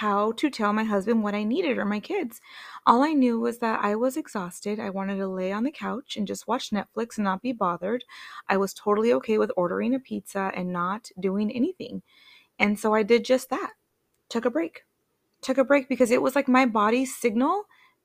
how 0.00 0.32
to 0.32 0.50
tell 0.50 0.72
my 0.72 0.82
husband 0.82 1.22
what 1.22 1.36
I 1.36 1.44
needed 1.44 1.78
or 1.78 1.84
my 1.84 2.00
kids. 2.00 2.40
All 2.84 3.02
I 3.02 3.12
knew 3.12 3.38
was 3.38 3.58
that 3.58 3.78
I 3.80 3.94
was 3.94 4.16
exhausted. 4.16 4.80
I 4.80 4.90
wanted 4.90 5.18
to 5.18 5.28
lay 5.28 5.52
on 5.52 5.62
the 5.62 5.70
couch 5.70 6.16
and 6.16 6.26
just 6.26 6.48
watch 6.48 6.70
Netflix 6.70 7.16
and 7.16 7.24
not 7.24 7.42
be 7.42 7.52
bothered. 7.52 8.02
I 8.48 8.56
was 8.56 8.74
totally 8.74 9.12
okay 9.12 9.38
with 9.38 9.52
ordering 9.56 9.94
a 9.94 10.00
pizza 10.00 10.50
and 10.52 10.72
not 10.72 11.10
doing 11.20 11.52
anything. 11.52 12.02
And 12.58 12.76
so 12.76 12.92
I 12.92 13.04
did 13.04 13.24
just 13.24 13.50
that. 13.50 13.74
Took 14.28 14.44
a 14.44 14.50
break. 14.50 14.82
Took 15.42 15.58
a 15.58 15.64
break 15.64 15.88
because 15.88 16.10
it 16.10 16.22
was 16.22 16.34
like 16.34 16.48
my 16.48 16.66
body's 16.66 17.16
signal 17.16 17.62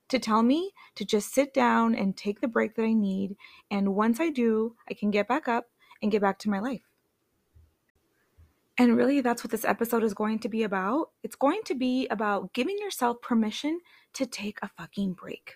to 0.10 0.20
tell 0.20 0.44
me 0.44 0.74
to 0.94 1.06
just 1.06 1.34
sit 1.34 1.56
down 1.56 1.96
and 1.96 2.16
take 2.16 2.40
the 2.40 2.48
break 2.48 2.76
that 2.76 2.86
I 2.86 2.94
need. 2.94 3.36
And 3.72 3.96
once 3.96 4.20
I 4.20 4.30
do, 4.30 4.76
I 4.88 4.94
can 4.94 5.10
get 5.10 5.28
back 5.28 5.48
up 5.48 5.66
and 6.04 6.12
get 6.12 6.22
back 6.22 6.38
to 6.40 6.52
my 6.52 6.60
life. 6.60 6.89
And 8.80 8.96
really, 8.96 9.20
that's 9.20 9.44
what 9.44 9.52
this 9.52 9.66
episode 9.66 10.06
is 10.06 10.14
going 10.14 10.40
to 10.40 10.48
be 10.48 10.64
about. 10.64 11.10
It's 11.22 11.36
going 11.36 11.64
to 11.66 11.76
be 11.76 12.08
about 12.08 12.54
giving 12.54 12.78
yourself 12.80 13.22
permission 13.22 13.82
to 14.14 14.26
take 14.26 14.58
a 14.62 14.70
fucking 14.70 15.16
break. 15.16 15.56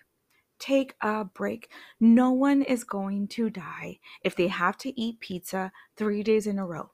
Take 0.58 0.94
a 1.00 1.24
break. 1.24 1.70
No 1.98 2.32
one 2.32 2.60
is 2.60 2.84
going 2.84 3.28
to 3.28 3.48
die 3.48 3.98
if 4.22 4.36
they 4.36 4.48
have 4.48 4.76
to 4.78 5.00
eat 5.00 5.20
pizza 5.20 5.72
three 5.96 6.22
days 6.22 6.46
in 6.46 6.58
a 6.58 6.66
row. 6.66 6.90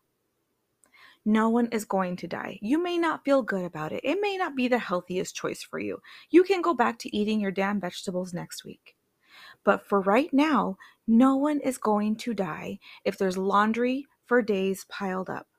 No 1.24 1.48
one 1.48 1.66
is 1.72 1.84
going 1.84 2.14
to 2.18 2.28
die. 2.28 2.60
You 2.62 2.80
may 2.80 2.96
not 2.96 3.24
feel 3.24 3.42
good 3.42 3.64
about 3.64 3.90
it. 3.90 4.00
It 4.04 4.18
may 4.20 4.36
not 4.36 4.54
be 4.54 4.68
the 4.68 4.78
healthiest 4.78 5.34
choice 5.34 5.64
for 5.64 5.80
you. 5.80 5.98
You 6.30 6.44
can 6.44 6.62
go 6.62 6.74
back 6.74 7.00
to 7.00 7.14
eating 7.14 7.40
your 7.40 7.50
damn 7.50 7.80
vegetables 7.80 8.32
next 8.32 8.64
week. 8.64 8.94
But 9.64 9.84
for 9.84 10.00
right 10.00 10.32
now, 10.32 10.76
no 11.08 11.34
one 11.34 11.58
is 11.58 11.76
going 11.76 12.14
to 12.18 12.34
die 12.34 12.78
if 13.04 13.18
there's 13.18 13.36
laundry 13.36 14.06
for 14.26 14.42
days 14.42 14.86
piled 14.88 15.28
up. 15.28 15.49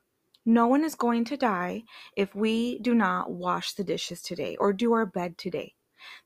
No 0.44 0.66
one 0.66 0.82
is 0.82 0.94
going 0.94 1.24
to 1.26 1.36
die 1.36 1.84
if 2.16 2.34
we 2.34 2.78
do 2.80 2.94
not 2.94 3.30
wash 3.30 3.74
the 3.74 3.84
dishes 3.84 4.20
today 4.22 4.56
or 4.56 4.72
do 4.72 4.92
our 4.92 5.06
bed 5.06 5.38
today. 5.38 5.74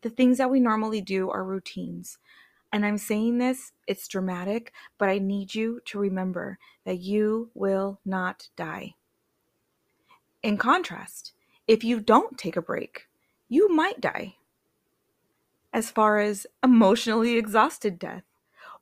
The 0.00 0.11
things 0.11 0.38
that 0.38 0.50
we 0.50 0.58
normally 0.58 1.02
do 1.02 1.30
are 1.30 1.44
routines. 1.44 2.18
And 2.73 2.85
I'm 2.85 2.99
saying 2.99 3.38
this, 3.38 3.73
it's 3.87 4.08
dramatic, 4.08 4.73
but 4.99 5.08
I 5.08 5.18
need 5.18 5.54
you 5.54 5.80
to 5.87 5.99
remember 5.99 6.58
that 6.85 6.99
you 6.99 7.50
will 7.54 8.00
not 8.04 8.49
die. 8.56 8.94
In 10.42 10.56
contrast, 10.56 11.32
if 11.66 11.85
you 11.85 12.00
don't 12.00 12.38
take 12.38 12.56
a 12.56 12.62
break, 12.62 13.08
you 13.49 13.68
might 13.68 14.00
die. 14.00 14.37
As 15.73 15.90
far 15.90 16.18
as 16.18 16.46
emotionally 16.62 17.37
exhausted 17.37 17.99
death, 17.99 18.25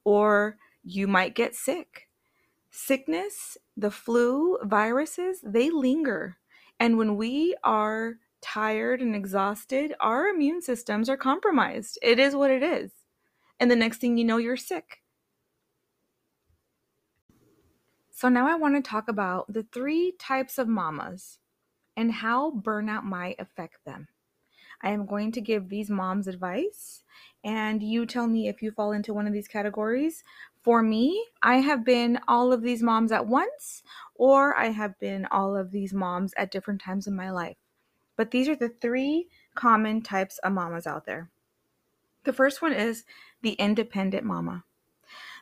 or 0.05 0.59
you 0.85 1.09
might 1.09 1.35
get 1.35 1.55
sick 1.55 2.04
sickness, 2.75 3.57
the 3.77 3.91
flu, 3.91 4.59
viruses, 4.65 5.41
they 5.45 5.71
linger. 5.71 6.37
And 6.81 6.99
when 6.99 7.17
we 7.17 7.55
are 7.63 8.15
tired 8.43 9.01
and 9.01 9.15
exhausted, 9.15 9.95
our 10.01 10.27
immune 10.27 10.61
systems 10.61 11.09
are 11.09 11.17
compromised. 11.17 11.99
It 12.03 12.19
is 12.19 12.35
what 12.35 12.51
it 12.51 12.65
is. 12.65 12.91
And 13.61 13.71
the 13.71 13.77
next 13.77 13.99
thing 13.99 14.19
you 14.19 14.25
know, 14.25 14.39
you're 14.39 14.57
sick. 14.57 15.03
So, 18.11 18.29
now 18.29 18.49
I 18.49 18.57
want 18.57 18.75
to 18.77 18.89
talk 18.89 19.09
about 19.09 19.53
the 19.53 19.63
three 19.63 20.13
types 20.19 20.59
of 20.59 20.67
mamas 20.69 21.39
and 21.97 22.11
how 22.11 22.51
burnout 22.51 23.05
might 23.05 23.37
affect 23.39 23.85
them. 23.85 24.09
I 24.83 24.91
am 24.91 25.07
going 25.07 25.33
to 25.33 25.41
give 25.41 25.69
these 25.69 25.91
moms 25.91 26.29
advice, 26.29 27.03
and 27.43 27.83
you 27.83 28.07
tell 28.07 28.27
me 28.27 28.49
if 28.49 28.63
you 28.63 28.71
fall 28.71 28.93
into 28.93 29.15
one 29.15 29.27
of 29.27 29.33
these 29.33 29.49
categories. 29.49 30.25
For 30.65 30.83
me, 30.83 31.27
I 31.43 31.57
have 31.57 31.85
been 31.85 32.19
all 32.27 32.51
of 32.51 32.63
these 32.63 32.83
moms 32.83 33.13
at 33.13 33.27
once, 33.27 33.83
or 34.15 34.57
I 34.57 34.69
have 34.69 34.99
been 34.99 35.27
all 35.27 35.55
of 35.55 35.71
these 35.71 35.93
moms 35.93 36.33
at 36.39 36.51
different 36.51 36.81
times 36.81 37.07
in 37.07 37.15
my 37.15 37.31
life. 37.31 37.59
But 38.17 38.31
these 38.31 38.49
are 38.49 38.57
the 38.57 38.71
three 38.71 39.29
common 39.55 40.01
types 40.01 40.39
of 40.39 40.53
mamas 40.53 40.87
out 40.87 41.05
there. 41.05 41.31
The 42.25 42.33
first 42.33 42.63
one 42.63 42.73
is 42.73 43.05
the 43.43 43.53
independent 43.53 44.25
mama, 44.25 44.65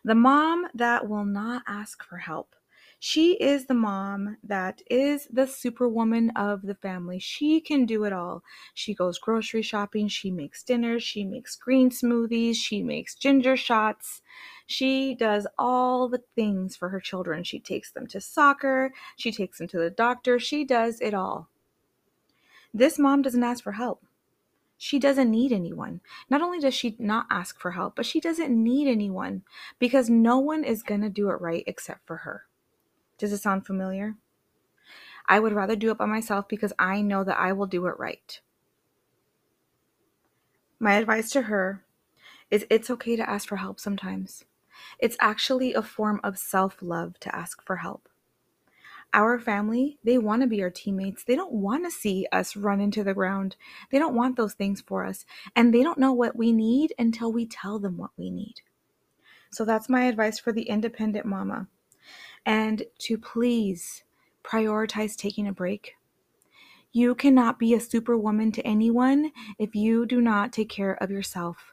the 0.03 0.17
mom 0.17 0.67
that 0.75 1.09
will 1.09 1.25
not 1.25 1.63
ask 1.69 2.03
for 2.03 2.17
help. 2.17 2.57
She 3.05 3.33
is 3.33 3.67
the 3.67 3.75
mom 3.75 4.37
that 4.45 4.81
is 4.89 5.27
the 5.27 5.49
superwoman 5.49 6.31
of 6.37 6.63
the 6.63 6.77
family. 6.77 7.19
She 7.19 7.61
can 7.61 7.85
do 7.85 8.05
it 8.05 8.13
all. 8.13 8.45
She 8.75 8.95
goes 8.95 9.19
grocery 9.19 9.63
shopping, 9.63 10.07
she 10.07 10.31
makes 10.31 10.63
dinners, 10.63 11.03
she 11.03 11.25
makes 11.25 11.57
green 11.57 11.91
smoothies, 11.91 12.55
she 12.55 12.81
makes 12.81 13.17
ginger 13.17 13.57
shots. 13.57 14.23
She 14.69 15.17
does 15.17 15.49
all 15.59 16.09
the 16.09 16.23
things 16.37 16.77
for 16.77 16.91
her 16.91 17.01
children. 17.01 17.43
She 17.43 17.59
takes 17.59 17.91
them 17.91 18.07
to 18.07 18.21
soccer, 18.21 18.93
she 19.17 19.33
takes 19.33 19.59
them 19.59 19.67
to 19.67 19.79
the 19.79 19.91
doctor, 19.91 20.39
she 20.39 20.65
does 20.65 21.01
it 21.01 21.13
all. 21.13 21.49
This 22.73 23.01
mom 23.01 23.23
doesn't 23.23 23.43
ask 23.43 23.65
for 23.65 23.73
help. 23.73 24.07
She 24.79 25.01
doesn't 25.01 25.29
need 25.29 25.51
anyone. 25.51 26.03
Not 26.31 26.41
only 26.41 26.61
does 26.61 26.75
she 26.75 26.95
not 27.01 27.27
ask 27.31 27.59
for 27.59 27.73
help, 27.73 27.97
but 27.97 28.07
she 28.07 28.21
doesn't 28.21 28.55
need 28.55 28.87
anyone 28.87 29.43
because 29.81 30.09
no 30.09 30.39
one 30.39 30.63
is 30.63 30.85
going 30.85 31.01
to 31.01 31.11
do 31.11 31.31
it 31.31 31.41
right 31.41 31.65
except 31.67 32.07
for 32.07 32.19
her. 32.19 32.47
Does 33.23 33.33
it 33.33 33.39
sound 33.39 33.65
familiar? 33.65 34.17
I 35.29 35.39
would 35.39 35.53
rather 35.53 35.77
do 35.77 35.93
it 35.93 35.99
by 35.99 36.07
myself 36.07 36.49
because 36.49 36.73
I 36.77 37.03
know 37.03 37.23
that 37.23 37.39
I 37.39 37.53
will 37.53 37.69
do 37.69 37.87
it 37.87 37.97
right. 37.97 38.41
My 40.81 40.95
advice 40.95 41.31
to 41.31 41.43
her 41.43 41.85
is 42.51 42.67
it's 42.69 42.91
okay 42.91 43.15
to 43.15 43.31
ask 43.31 43.49
for 43.49 43.59
help 43.59 43.79
sometimes. 43.79 44.45
It's 44.99 45.17
actually 45.21 45.73
a 45.73 45.83
form 45.83 46.19
of 46.25 46.37
self 46.37 46.83
love 46.83 47.21
to 47.21 47.33
ask 47.33 47.65
for 47.65 47.77
help. 47.77 48.09
Our 49.15 49.39
family, 49.39 50.01
they 50.03 50.19
want 50.19 50.43
to 50.43 50.49
be 50.49 50.61
our 50.61 50.71
teammates. 50.71 51.23
They 51.23 51.37
don't 51.37 51.53
want 51.53 51.85
to 51.85 51.93
see 51.93 52.27
us 52.33 52.57
run 52.57 52.81
into 52.81 53.05
the 53.05 53.15
ground. 53.15 53.55
They 53.93 54.01
don't 54.01 54.17
want 54.17 54.37
those 54.37 54.55
things 54.55 54.81
for 54.81 55.07
us. 55.07 55.25
And 55.55 55.73
they 55.73 55.85
don't 55.85 55.99
know 55.99 56.13
what 56.13 56.35
we 56.35 56.51
need 56.51 56.93
until 56.99 57.31
we 57.31 57.47
tell 57.47 57.79
them 57.79 57.99
what 57.99 58.11
we 58.17 58.31
need. 58.31 58.63
So 59.53 59.65
that's 59.65 59.89
my 59.89 60.07
advice 60.07 60.41
for 60.41 60.51
the 60.51 60.63
independent 60.63 61.25
mama 61.25 61.69
and 62.45 62.85
to 62.99 63.19
please 63.19 64.05
prioritize 64.45 65.17
taking 65.17 65.47
a 65.47 65.53
break. 65.53 65.95
You 66.93 67.15
cannot 67.15 67.59
be 67.59 67.73
a 67.73 67.81
superwoman 67.81 68.53
to 68.53 68.67
anyone 68.67 69.33
if 69.59 69.75
you 69.75 70.05
do 70.05 70.21
not 70.21 70.53
take 70.53 70.69
care 70.69 70.95
of 71.03 71.11
yourself. 71.11 71.73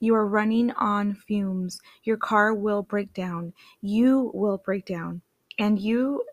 You 0.00 0.14
are 0.14 0.26
running 0.26 0.72
on 0.72 1.14
fumes. 1.14 1.80
Your 2.02 2.16
car 2.16 2.54
will 2.54 2.82
break 2.82 3.12
down. 3.12 3.52
You 3.80 4.30
will 4.34 4.58
break 4.58 4.84
down. 4.84 5.22
And 5.58 5.78
you, 5.78 6.24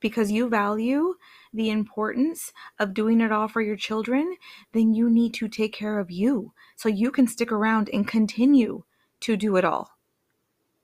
because 0.00 0.30
you 0.30 0.48
value 0.48 1.14
the 1.52 1.70
importance 1.70 2.52
of 2.78 2.94
doing 2.94 3.20
it 3.20 3.32
all 3.32 3.48
for 3.48 3.60
your 3.60 3.76
children, 3.76 4.36
then 4.72 4.94
you 4.94 5.10
need 5.10 5.34
to 5.34 5.48
take 5.48 5.72
care 5.72 5.98
of 5.98 6.10
you 6.10 6.52
so 6.76 6.88
you 6.88 7.10
can 7.10 7.26
stick 7.26 7.50
around 7.50 7.88
and 7.92 8.06
continue 8.06 8.84
to 9.20 9.36
do 9.36 9.56
it 9.56 9.64
all 9.64 9.97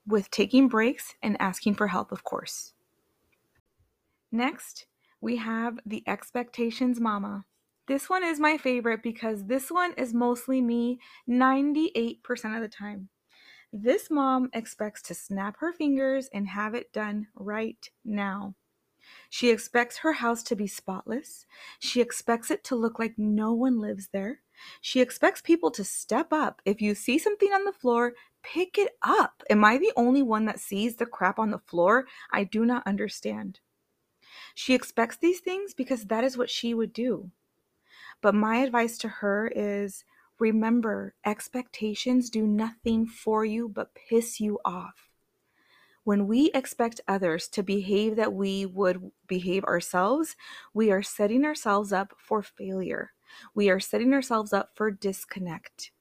with 0.07 0.31
taking 0.31 0.67
breaks 0.67 1.15
and 1.21 1.39
asking 1.39 1.75
for 1.75 1.87
help, 1.87 2.11
of 2.11 2.23
course. 2.23 2.73
Next, 4.31 4.85
we 5.21 5.37
have 5.37 5.79
the 5.85 6.03
expectations 6.07 6.99
mama. 6.99 7.45
This 7.87 8.09
one 8.09 8.23
is 8.23 8.39
my 8.39 8.57
favorite 8.57 9.03
because 9.03 9.45
this 9.45 9.71
one 9.71 9.93
is 9.93 10.13
mostly 10.13 10.61
me 10.61 10.99
98% 11.29 12.19
of 12.55 12.61
the 12.61 12.67
time. 12.67 13.09
This 13.71 14.09
mom 14.09 14.49
expects 14.53 15.01
to 15.03 15.13
snap 15.13 15.57
her 15.59 15.73
fingers 15.73 16.29
and 16.33 16.47
have 16.47 16.73
it 16.73 16.93
done 16.93 17.27
right 17.35 17.89
now. 18.03 18.55
She 19.29 19.49
expects 19.49 19.97
her 19.97 20.13
house 20.13 20.43
to 20.43 20.55
be 20.55 20.67
spotless. 20.67 21.45
She 21.79 22.01
expects 22.01 22.49
it 22.49 22.63
to 22.65 22.75
look 22.75 22.99
like 22.99 23.13
no 23.17 23.53
one 23.53 23.79
lives 23.79 24.09
there. 24.11 24.41
She 24.81 25.01
expects 25.01 25.41
people 25.41 25.71
to 25.71 25.83
step 25.83 26.31
up. 26.31 26.61
If 26.65 26.81
you 26.81 26.95
see 26.95 27.19
something 27.19 27.51
on 27.51 27.65
the 27.65 27.73
floor, 27.73 28.13
pick 28.53 28.77
it 28.77 28.93
up. 29.01 29.43
Am 29.49 29.63
I 29.63 29.77
the 29.77 29.93
only 29.95 30.21
one 30.21 30.45
that 30.45 30.59
sees 30.59 30.95
the 30.95 31.05
crap 31.05 31.39
on 31.39 31.51
the 31.51 31.59
floor? 31.59 32.05
I 32.31 32.43
do 32.43 32.65
not 32.65 32.85
understand. 32.85 33.59
She 34.53 34.73
expects 34.73 35.17
these 35.17 35.39
things 35.39 35.73
because 35.73 36.05
that 36.05 36.23
is 36.23 36.37
what 36.37 36.49
she 36.49 36.73
would 36.73 36.93
do. 36.93 37.31
But 38.21 38.35
my 38.35 38.57
advice 38.57 38.97
to 38.99 39.07
her 39.07 39.51
is 39.53 40.03
remember, 40.39 41.15
expectations 41.25 42.29
do 42.29 42.45
nothing 42.45 43.07
for 43.07 43.45
you 43.45 43.69
but 43.69 43.95
piss 43.95 44.39
you 44.39 44.59
off. 44.63 45.09
When 46.03 46.27
we 46.27 46.51
expect 46.53 47.01
others 47.07 47.47
to 47.49 47.63
behave 47.63 48.15
that 48.15 48.33
we 48.33 48.65
would 48.67 49.11
behave 49.27 49.63
ourselves, 49.63 50.35
we 50.73 50.91
are 50.91 51.01
setting 51.01 51.43
ourselves 51.45 51.91
up 51.91 52.13
for 52.19 52.43
failure. 52.43 53.13
We 53.55 53.69
are 53.69 53.79
setting 53.79 54.13
ourselves 54.13 54.53
up 54.53 54.71
for 54.75 54.91
disconnect 54.91 55.91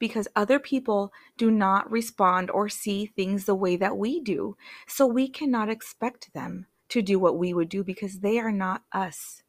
because 0.00 0.26
other 0.34 0.58
people 0.58 1.12
do 1.36 1.52
not 1.52 1.88
respond 1.88 2.50
or 2.50 2.68
see 2.68 3.06
things 3.06 3.44
the 3.44 3.54
way 3.54 3.76
that 3.76 3.96
we 3.96 4.18
do. 4.18 4.56
So 4.88 5.06
we 5.06 5.28
cannot 5.28 5.70
expect 5.70 6.34
them 6.34 6.66
to 6.88 7.00
do 7.00 7.20
what 7.20 7.38
we 7.38 7.54
would 7.54 7.68
do 7.68 7.84
because 7.84 8.18
they 8.18 8.40
are 8.40 8.50
not 8.50 8.82
us. 8.92 9.44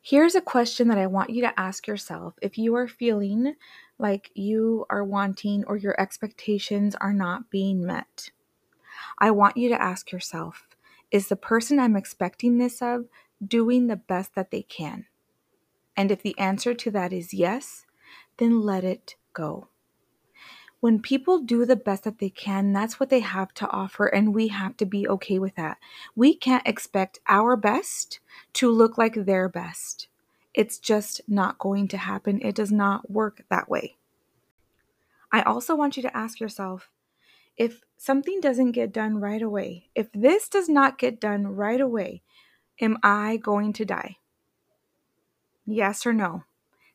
Here's 0.00 0.34
a 0.34 0.40
question 0.40 0.88
that 0.88 0.98
I 0.98 1.06
want 1.06 1.30
you 1.30 1.42
to 1.42 1.60
ask 1.60 1.86
yourself 1.86 2.34
if 2.42 2.58
you 2.58 2.74
are 2.74 2.88
feeling 2.88 3.54
like 4.00 4.32
you 4.34 4.84
are 4.90 5.04
wanting 5.04 5.64
or 5.66 5.76
your 5.76 5.98
expectations 6.00 6.96
are 6.96 7.12
not 7.12 7.50
being 7.50 7.86
met. 7.86 8.30
I 9.18 9.30
want 9.30 9.56
you 9.56 9.68
to 9.68 9.80
ask 9.80 10.10
yourself 10.10 10.66
is 11.12 11.28
the 11.28 11.36
person 11.36 11.78
I'm 11.78 11.94
expecting 11.94 12.58
this 12.58 12.82
of 12.82 13.04
doing 13.46 13.86
the 13.86 13.96
best 13.96 14.34
that 14.34 14.50
they 14.50 14.62
can? 14.62 15.06
And 15.96 16.10
if 16.10 16.22
the 16.22 16.36
answer 16.38 16.74
to 16.74 16.90
that 16.90 17.12
is 17.12 17.34
yes, 17.34 17.84
then 18.38 18.62
let 18.62 18.84
it 18.84 19.16
go. 19.32 19.68
When 20.80 21.00
people 21.00 21.38
do 21.38 21.64
the 21.64 21.76
best 21.76 22.04
that 22.04 22.18
they 22.18 22.30
can, 22.30 22.72
that's 22.72 22.98
what 22.98 23.08
they 23.08 23.20
have 23.20 23.54
to 23.54 23.70
offer, 23.70 24.06
and 24.06 24.34
we 24.34 24.48
have 24.48 24.76
to 24.78 24.84
be 24.84 25.06
okay 25.06 25.38
with 25.38 25.54
that. 25.54 25.78
We 26.16 26.34
can't 26.34 26.66
expect 26.66 27.20
our 27.28 27.54
best 27.54 28.18
to 28.54 28.68
look 28.68 28.98
like 28.98 29.14
their 29.14 29.48
best. 29.48 30.08
It's 30.54 30.78
just 30.78 31.20
not 31.28 31.58
going 31.58 31.86
to 31.88 31.96
happen. 31.96 32.40
It 32.42 32.56
does 32.56 32.72
not 32.72 33.08
work 33.08 33.44
that 33.48 33.68
way. 33.68 33.96
I 35.30 35.42
also 35.42 35.76
want 35.76 35.96
you 35.96 36.02
to 36.02 36.16
ask 36.16 36.40
yourself 36.40 36.90
if 37.56 37.82
something 37.96 38.40
doesn't 38.40 38.72
get 38.72 38.92
done 38.92 39.18
right 39.20 39.40
away, 39.40 39.88
if 39.94 40.10
this 40.12 40.48
does 40.48 40.68
not 40.68 40.98
get 40.98 41.20
done 41.20 41.46
right 41.46 41.80
away, 41.80 42.22
am 42.80 42.98
I 43.02 43.36
going 43.36 43.72
to 43.74 43.84
die? 43.84 44.16
Yes 45.64 46.04
or 46.04 46.12
no? 46.12 46.42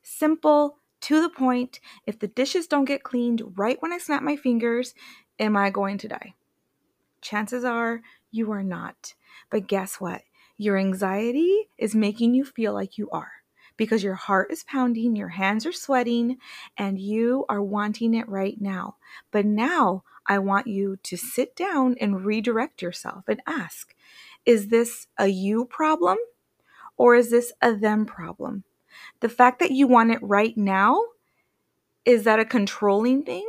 Simple, 0.04 0.78
to 1.02 1.22
the 1.22 1.30
point. 1.30 1.80
If 2.06 2.20
the 2.20 2.28
dishes 2.28 2.68
don't 2.68 2.86
get 2.86 3.04
cleaned 3.04 3.42
right 3.56 3.82
when 3.82 3.94
I 3.94 3.98
snap 3.98 4.24
my 4.24 4.36
fingers, 4.36 4.94
am 5.40 5.56
I 5.56 5.70
going 5.70 5.98
to 6.00 6.08
die? 6.08 6.34
Chances 7.22 7.64
are 7.64 8.02
you 8.32 8.52
are 8.52 8.64
not. 8.64 9.14
But 9.50 9.68
guess 9.68 9.96
what? 9.96 10.22
Your 10.58 10.78
anxiety 10.78 11.70
is 11.78 11.96
making 11.96 12.34
you 12.34 12.44
feel 12.44 12.74
like 12.74 12.98
you 12.98 13.10
are 13.12 13.32
because 13.78 14.04
your 14.04 14.16
heart 14.16 14.52
is 14.52 14.64
pounding, 14.64 15.16
your 15.16 15.30
hands 15.30 15.66
are 15.66 15.72
sweating, 15.72 16.38
and 16.78 17.00
you 17.00 17.46
are 17.48 17.62
wanting 17.62 18.14
it 18.16 18.28
right 18.28 18.60
now. 18.60 18.96
But 19.32 19.46
now 19.46 20.04
I 20.26 20.40
want 20.40 20.68
you 20.68 20.98
to 21.04 21.16
sit 21.16 21.56
down 21.56 21.96
and 22.02 22.26
redirect 22.26 22.82
yourself 22.82 23.26
and 23.28 23.42
ask 23.48 23.94
Is 24.46 24.68
this 24.68 25.08
a 25.18 25.28
you 25.28 25.66
problem 25.66 26.18
or 26.98 27.16
is 27.16 27.30
this 27.30 27.54
a 27.62 27.76
them 27.76 28.06
problem? 28.06 28.64
The 29.20 29.30
fact 29.30 29.60
that 29.60 29.72
you 29.72 29.88
want 29.88 30.12
it 30.12 30.20
right 30.22 30.58
now, 30.58 31.02
is 32.06 32.24
that 32.24 32.40
a 32.40 32.46
controlling 32.46 33.24
thing? 33.24 33.48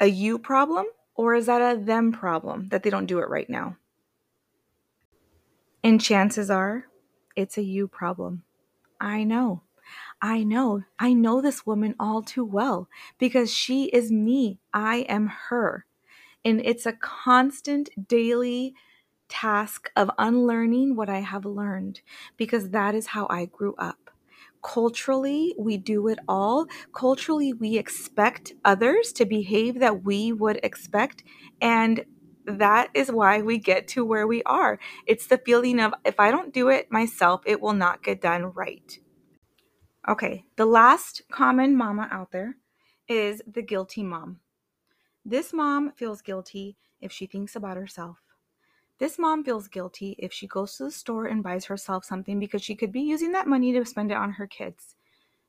A 0.00 0.06
you 0.06 0.38
problem? 0.38 0.86
Or 1.14 1.34
is 1.34 1.46
that 1.46 1.60
a 1.60 1.78
them 1.78 2.12
problem 2.12 2.68
that 2.70 2.82
they 2.82 2.90
don't 2.90 3.06
do 3.06 3.20
it 3.20 3.28
right 3.28 3.48
now? 3.48 3.76
And 5.82 6.00
chances 6.00 6.50
are 6.50 6.86
it's 7.36 7.58
a 7.58 7.62
you 7.62 7.88
problem. 7.88 8.42
I 9.00 9.24
know. 9.24 9.62
I 10.22 10.42
know. 10.42 10.82
I 10.98 11.12
know 11.12 11.40
this 11.40 11.66
woman 11.66 11.94
all 12.00 12.22
too 12.22 12.44
well 12.44 12.88
because 13.18 13.52
she 13.52 13.86
is 13.86 14.10
me. 14.10 14.58
I 14.72 14.98
am 15.08 15.30
her. 15.48 15.84
And 16.44 16.60
it's 16.64 16.86
a 16.86 16.92
constant 16.92 17.90
daily 18.08 18.74
task 19.28 19.90
of 19.96 20.10
unlearning 20.18 20.96
what 20.96 21.08
I 21.08 21.20
have 21.20 21.44
learned 21.44 22.00
because 22.36 22.70
that 22.70 22.94
is 22.94 23.08
how 23.08 23.26
I 23.30 23.46
grew 23.46 23.74
up. 23.76 24.10
Culturally, 24.62 25.54
we 25.58 25.76
do 25.76 26.08
it 26.08 26.18
all. 26.26 26.66
Culturally, 26.94 27.52
we 27.52 27.76
expect 27.76 28.54
others 28.64 29.12
to 29.12 29.26
behave 29.26 29.78
that 29.80 30.04
we 30.04 30.32
would 30.32 30.58
expect. 30.62 31.22
And 31.60 32.04
that 32.46 32.88
is 32.94 33.12
why 33.12 33.42
we 33.42 33.58
get 33.58 33.88
to 33.88 34.04
where 34.04 34.26
we 34.26 34.42
are. 34.44 34.78
It's 35.06 35.26
the 35.26 35.38
feeling 35.38 35.80
of 35.80 35.92
if 36.04 36.18
I 36.18 36.30
don't 36.30 36.52
do 36.52 36.68
it 36.68 36.90
myself, 36.90 37.42
it 37.44 37.60
will 37.60 37.74
not 37.74 38.02
get 38.02 38.22
done 38.22 38.52
right. 38.52 38.98
Okay, 40.08 40.44
the 40.56 40.66
last 40.66 41.22
common 41.30 41.76
mama 41.76 42.08
out 42.10 42.30
there 42.30 42.56
is 43.08 43.42
the 43.46 43.62
guilty 43.62 44.02
mom. 44.02 44.40
This 45.24 45.52
mom 45.52 45.92
feels 45.92 46.20
guilty 46.20 46.76
if 47.00 47.12
she 47.12 47.26
thinks 47.26 47.56
about 47.56 47.76
herself. 47.76 48.23
This 48.98 49.18
mom 49.18 49.42
feels 49.42 49.66
guilty 49.66 50.14
if 50.18 50.32
she 50.32 50.46
goes 50.46 50.76
to 50.76 50.84
the 50.84 50.90
store 50.90 51.26
and 51.26 51.42
buys 51.42 51.64
herself 51.64 52.04
something 52.04 52.38
because 52.38 52.62
she 52.62 52.76
could 52.76 52.92
be 52.92 53.02
using 53.02 53.32
that 53.32 53.48
money 53.48 53.72
to 53.72 53.84
spend 53.84 54.12
it 54.12 54.16
on 54.16 54.32
her 54.32 54.46
kids. 54.46 54.94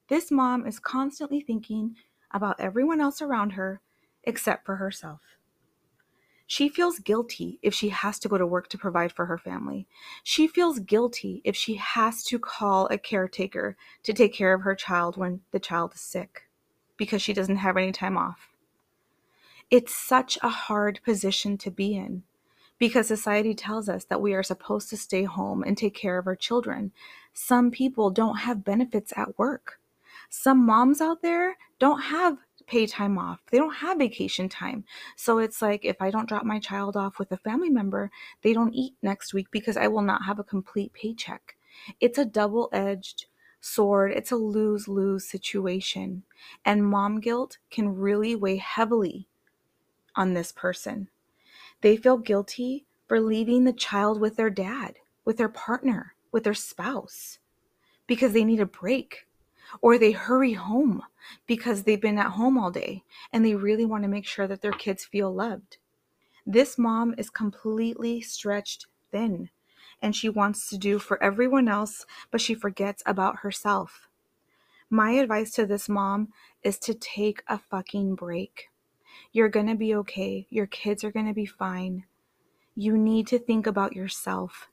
This 0.08 0.32
mom 0.32 0.66
is 0.66 0.80
constantly 0.80 1.42
thinking 1.42 1.96
about 2.32 2.60
everyone 2.60 3.00
else 3.00 3.22
around 3.22 3.52
her 3.52 3.82
except 4.24 4.66
for 4.66 4.78
herself. 4.78 5.22
She 6.48 6.70
feels 6.70 7.00
guilty 7.00 7.60
if 7.62 7.74
she 7.74 7.90
has 7.90 8.20
to 8.20 8.30
go 8.30 8.38
to 8.38 8.46
work 8.46 8.68
to 8.70 8.78
provide 8.78 9.12
for 9.12 9.26
her 9.26 9.38
family. 9.38 9.88
She 10.24 10.48
feels 10.48 10.80
guilty 10.80 11.42
if 11.44 11.56
she 11.56 11.76
has 11.76 12.24
to 12.26 12.38
call 12.38 12.88
a 12.88 12.98
caretaker 12.98 13.78
to 14.04 14.14
take 14.14 14.34
care 14.34 14.54
of 14.54 14.62
her 14.62 14.76
child 14.76 15.18
when 15.18 15.42
the 15.52 15.60
child 15.60 15.94
is 15.96 16.02
sick 16.02 16.44
because 16.98 17.22
she 17.22 17.34
doesn't 17.34 17.58
have 17.58 17.78
any 17.78 17.92
time 17.92 18.18
off. 18.18 18.50
It's 19.72 19.96
such 19.96 20.38
a 20.44 20.50
hard 20.50 21.00
position 21.04 21.58
to 21.60 21.72
be 21.72 21.96
in 21.96 22.24
because 22.78 23.08
society 23.08 23.54
tells 23.54 23.88
us 23.88 24.06
that 24.06 24.22
we 24.22 24.34
are 24.34 24.44
supposed 24.44 24.90
to 24.90 24.98
stay 24.98 25.24
home 25.24 25.64
and 25.64 25.78
take 25.78 25.96
care 25.96 26.18
of 26.18 26.28
our 26.28 26.36
children. 26.36 26.92
Some 27.34 27.72
people 27.72 28.10
don't 28.10 28.38
have 28.38 28.64
benefits 28.64 29.14
at 29.16 29.38
work. 29.38 29.80
Some 30.30 30.66
moms 30.66 31.02
out 31.02 31.22
there 31.22 31.58
don't 31.80 32.02
have 32.02 32.38
pay 32.68 32.88
time 32.88 33.18
off. 33.18 33.42
They 33.52 33.58
don't 33.58 33.76
have 33.76 34.00
vacation 34.00 34.50
time. 34.50 34.86
So 35.16 35.38
it's 35.38 35.62
like 35.62 35.86
if 35.86 36.02
I 36.02 36.10
don't 36.10 36.28
drop 36.28 36.44
my 36.44 36.60
child 36.60 36.98
off 36.98 37.20
with 37.20 37.32
a 37.32 37.38
family 37.38 37.70
member, 37.70 38.12
they 38.42 38.54
don't 38.54 38.74
eat 38.74 38.96
next 39.02 39.34
week 39.34 39.48
because 39.52 39.78
I 39.78 39.88
will 39.88 40.02
not 40.02 40.26
have 40.26 40.40
a 40.40 40.44
complete 40.44 40.94
paycheck. 40.94 41.56
It's 42.00 42.18
a 42.18 42.26
double 42.26 42.70
edged 42.72 43.28
sword, 43.62 44.12
it's 44.12 44.32
a 44.32 44.36
lose 44.36 44.88
lose 44.88 45.30
situation. 45.30 46.24
And 46.64 46.86
mom 46.86 47.20
guilt 47.20 47.58
can 47.70 47.96
really 47.96 48.36
weigh 48.36 48.58
heavily 48.58 49.28
on 50.16 50.34
this 50.34 50.52
person. 50.52 51.10
They 51.82 51.98
feel 51.98 52.18
guilty 52.18 52.86
for 53.08 53.20
leaving 53.20 53.64
the 53.64 53.74
child 53.74 54.20
with 54.20 54.36
their 54.36 54.50
dad, 54.50 54.96
with 55.24 55.38
their 55.38 55.50
partner, 55.50 56.16
with 56.32 56.44
their 56.44 56.54
spouse 56.54 57.40
because 58.08 58.34
they 58.34 58.44
need 58.44 58.60
a 58.60 58.66
break 58.66 59.28
or 59.82 59.98
they 59.98 60.12
hurry 60.12 60.54
home 60.54 61.02
because 61.48 61.84
they've 61.84 62.02
been 62.02 62.20
at 62.20 62.32
home 62.32 62.58
all 62.58 62.72
day 62.72 63.04
and 63.34 63.44
they 63.44 63.56
really 63.56 63.86
want 63.86 64.04
to 64.04 64.10
make 64.10 64.26
sure 64.26 64.48
that 64.48 64.62
their 64.62 64.72
kids 64.72 65.06
feel 65.06 65.34
loved. 65.34 65.78
This 66.46 66.78
mom 66.78 67.16
is 67.18 67.30
completely 67.30 68.22
stretched 68.22 68.86
thin 69.12 69.50
and 70.02 70.16
she 70.16 70.30
wants 70.30 70.70
to 70.70 70.78
do 70.78 71.00
for 71.00 71.22
everyone 71.24 71.68
else, 71.68 72.06
but 72.30 72.42
she 72.42 72.54
forgets 72.54 73.02
about 73.06 73.38
herself. 73.38 74.08
My 74.90 75.12
advice 75.12 75.52
to 75.52 75.66
this 75.66 75.90
mom 75.90 76.30
is 76.62 76.78
to 76.80 76.94
take 76.94 77.44
a 77.48 77.58
fucking 77.58 78.16
break. 78.16 78.68
You're 79.36 79.50
going 79.50 79.68
to 79.68 79.76
be 79.76 79.94
okay. 79.96 80.48
Your 80.50 80.66
kids 80.66 81.04
are 81.04 81.12
going 81.12 81.28
to 81.28 81.34
be 81.34 81.46
fine. 81.46 82.06
You 82.74 82.98
need 82.98 83.28
to 83.28 83.38
think 83.38 83.68
about 83.68 83.94
yourself. 83.94 84.70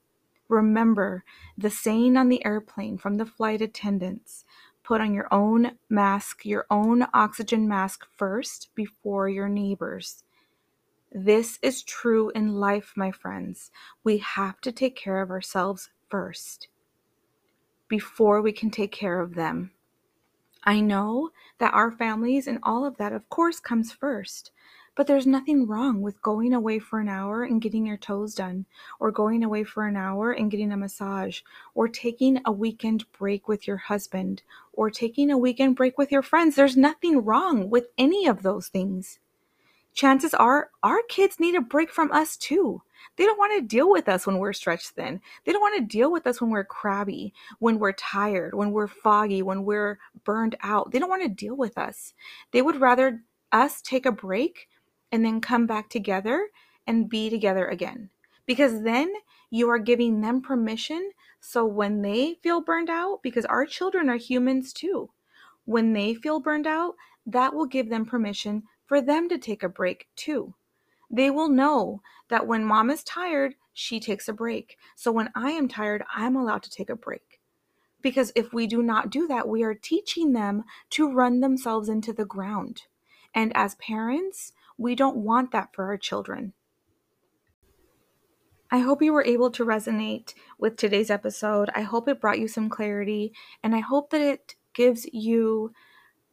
Remember 0.48 1.24
the 1.58 1.68
saying 1.68 2.16
on 2.16 2.28
the 2.28 2.44
airplane 2.46 2.96
from 2.96 3.16
the 3.16 3.26
flight 3.26 3.60
attendants 3.60 4.44
put 4.84 5.00
on 5.00 5.14
your 5.14 5.26
own 5.32 5.72
mask, 5.90 6.44
your 6.44 6.66
own 6.70 7.04
oxygen 7.12 7.66
mask 7.66 8.06
first 8.16 8.68
before 8.76 9.28
your 9.28 9.48
neighbors. 9.48 10.22
This 11.10 11.58
is 11.60 11.82
true 11.82 12.30
in 12.30 12.54
life, 12.54 12.92
my 12.94 13.10
friends. 13.10 13.72
We 14.04 14.18
have 14.18 14.60
to 14.60 14.70
take 14.70 14.94
care 14.94 15.22
of 15.22 15.30
ourselves 15.30 15.90
first 16.08 16.68
before 17.88 18.40
we 18.40 18.52
can 18.52 18.70
take 18.70 18.92
care 18.92 19.18
of 19.18 19.34
them. 19.34 19.72
I 20.64 20.80
know 20.80 21.30
that 21.58 21.74
our 21.74 21.90
families 21.90 22.46
and 22.46 22.58
all 22.62 22.84
of 22.84 22.96
that, 22.98 23.12
of 23.12 23.28
course, 23.28 23.58
comes 23.58 23.92
first. 23.92 24.51
But 24.94 25.06
there's 25.06 25.26
nothing 25.26 25.66
wrong 25.66 26.02
with 26.02 26.20
going 26.20 26.52
away 26.52 26.78
for 26.78 27.00
an 27.00 27.08
hour 27.08 27.44
and 27.44 27.62
getting 27.62 27.86
your 27.86 27.96
toes 27.96 28.34
done, 28.34 28.66
or 29.00 29.10
going 29.10 29.42
away 29.42 29.64
for 29.64 29.86
an 29.86 29.96
hour 29.96 30.32
and 30.32 30.50
getting 30.50 30.70
a 30.70 30.76
massage, 30.76 31.40
or 31.74 31.88
taking 31.88 32.42
a 32.44 32.52
weekend 32.52 33.10
break 33.12 33.48
with 33.48 33.66
your 33.66 33.78
husband, 33.78 34.42
or 34.74 34.90
taking 34.90 35.30
a 35.30 35.38
weekend 35.38 35.76
break 35.76 35.96
with 35.96 36.12
your 36.12 36.22
friends. 36.22 36.56
There's 36.56 36.76
nothing 36.76 37.24
wrong 37.24 37.70
with 37.70 37.86
any 37.96 38.26
of 38.26 38.42
those 38.42 38.68
things. 38.68 39.18
Chances 39.94 40.34
are 40.34 40.70
our 40.82 41.00
kids 41.08 41.40
need 41.40 41.54
a 41.54 41.60
break 41.60 41.90
from 41.90 42.12
us 42.12 42.36
too. 42.36 42.82
They 43.16 43.24
don't 43.24 43.38
want 43.38 43.54
to 43.58 43.66
deal 43.66 43.90
with 43.90 44.08
us 44.08 44.26
when 44.26 44.38
we're 44.38 44.52
stretched 44.52 44.90
thin. 44.90 45.20
They 45.44 45.52
don't 45.52 45.60
want 45.60 45.76
to 45.78 45.96
deal 45.96 46.12
with 46.12 46.26
us 46.26 46.40
when 46.40 46.50
we're 46.50 46.64
crabby, 46.64 47.34
when 47.58 47.78
we're 47.78 47.92
tired, 47.92 48.54
when 48.54 48.72
we're 48.72 48.88
foggy, 48.88 49.42
when 49.42 49.64
we're 49.64 49.98
burned 50.24 50.56
out. 50.62 50.92
They 50.92 50.98
don't 50.98 51.10
want 51.10 51.22
to 51.22 51.28
deal 51.28 51.56
with 51.56 51.76
us. 51.76 52.14
They 52.52 52.62
would 52.62 52.80
rather 52.80 53.22
us 53.52 53.82
take 53.82 54.06
a 54.06 54.12
break 54.12 54.68
and 55.12 55.24
then 55.24 55.40
come 55.40 55.66
back 55.66 55.88
together 55.90 56.48
and 56.86 57.08
be 57.08 57.30
together 57.30 57.66
again. 57.66 58.10
Because 58.46 58.82
then 58.82 59.12
you 59.50 59.68
are 59.68 59.78
giving 59.78 60.20
them 60.20 60.40
permission. 60.40 61.12
So 61.38 61.64
when 61.64 62.02
they 62.02 62.38
feel 62.42 62.60
burned 62.60 62.90
out, 62.90 63.20
because 63.22 63.44
our 63.44 63.66
children 63.66 64.08
are 64.08 64.16
humans 64.16 64.72
too, 64.72 65.10
when 65.64 65.92
they 65.92 66.14
feel 66.14 66.40
burned 66.40 66.66
out, 66.66 66.94
that 67.26 67.54
will 67.54 67.66
give 67.66 67.88
them 67.88 68.04
permission 68.04 68.64
for 68.86 69.00
them 69.00 69.28
to 69.28 69.38
take 69.38 69.62
a 69.62 69.68
break 69.68 70.08
too. 70.16 70.54
They 71.10 71.30
will 71.30 71.48
know 71.48 72.00
that 72.30 72.46
when 72.46 72.64
mom 72.64 72.90
is 72.90 73.04
tired, 73.04 73.54
she 73.72 74.00
takes 74.00 74.28
a 74.28 74.32
break. 74.32 74.76
So 74.96 75.12
when 75.12 75.30
I 75.34 75.50
am 75.50 75.68
tired, 75.68 76.02
I'm 76.14 76.34
allowed 76.34 76.62
to 76.64 76.70
take 76.70 76.90
a 76.90 76.96
break. 76.96 77.40
Because 78.00 78.32
if 78.34 78.52
we 78.52 78.66
do 78.66 78.82
not 78.82 79.10
do 79.10 79.28
that, 79.28 79.46
we 79.46 79.62
are 79.62 79.74
teaching 79.74 80.32
them 80.32 80.64
to 80.90 81.12
run 81.12 81.40
themselves 81.40 81.88
into 81.88 82.12
the 82.12 82.24
ground. 82.24 82.82
And 83.34 83.52
as 83.54 83.76
parents, 83.76 84.52
we 84.78 84.94
don't 84.94 85.16
want 85.16 85.52
that 85.52 85.74
for 85.74 85.84
our 85.86 85.98
children. 85.98 86.52
I 88.70 88.78
hope 88.78 89.02
you 89.02 89.12
were 89.12 89.24
able 89.24 89.50
to 89.50 89.66
resonate 89.66 90.32
with 90.58 90.76
today's 90.76 91.10
episode. 91.10 91.68
I 91.74 91.82
hope 91.82 92.08
it 92.08 92.20
brought 92.20 92.38
you 92.38 92.48
some 92.48 92.70
clarity, 92.70 93.34
and 93.62 93.74
I 93.74 93.80
hope 93.80 94.10
that 94.10 94.22
it 94.22 94.54
gives 94.72 95.06
you 95.12 95.74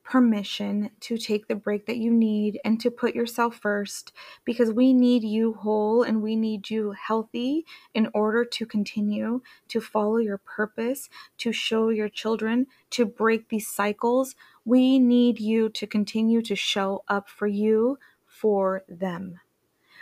permission 0.10 0.90
to 1.00 1.18
take 1.18 1.48
the 1.48 1.56
break 1.56 1.86
that 1.86 1.98
you 1.98 2.10
need 2.10 2.60
and 2.66 2.80
to 2.82 2.90
put 2.90 3.14
yourself 3.14 3.56
first 3.56 4.12
because 4.44 4.72
we 4.72 4.92
need 4.92 5.24
you 5.24 5.54
whole 5.54 6.02
and 6.02 6.24
we 6.24 6.36
need 6.36 6.68
you 6.68 6.92
healthy 6.92 7.64
in 7.94 8.10
order 8.14 8.44
to 8.44 8.66
continue 8.66 9.40
to 9.68 9.80
follow 9.80 10.18
your 10.18 10.40
purpose, 10.40 11.10
to 11.38 11.52
show 11.52 11.90
your 11.90 12.10
children, 12.10 12.66
to 12.90 13.06
break 13.06 13.50
these 13.50 13.68
cycles. 13.68 14.36
We 14.66 14.98
need 14.98 15.40
you 15.40 15.70
to 15.70 15.86
continue 15.86 16.42
to 16.42 16.56
show 16.56 17.04
up 17.08 17.30
for 17.30 17.46
you, 17.46 18.00
for 18.40 18.84
them. 18.88 19.40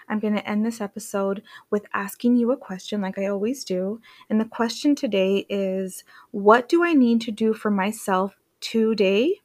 I'm 0.10 0.20
going 0.20 0.36
to 0.36 0.50
end 0.50 0.66
this 0.66 0.80
episode 0.80 1.44
with 1.70 1.86
asking 1.94 2.38
you 2.38 2.52
a 2.52 2.58
question, 2.58 3.02
like 3.02 3.18
I 3.18 3.28
always 3.28 3.64
do. 3.64 4.00
And 4.30 4.40
the 4.40 4.46
question 4.46 4.96
today 4.96 5.46
is 5.50 6.04
What 6.32 6.70
do 6.70 6.84
I 6.84 6.94
need 6.94 7.22
to 7.22 7.32
do 7.32 7.54
for 7.54 7.70
myself 7.72 8.38
today 8.62 9.42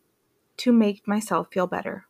to 0.58 0.72
make 0.72 1.08
myself 1.08 1.48
feel 1.50 1.66
better? 1.66 2.06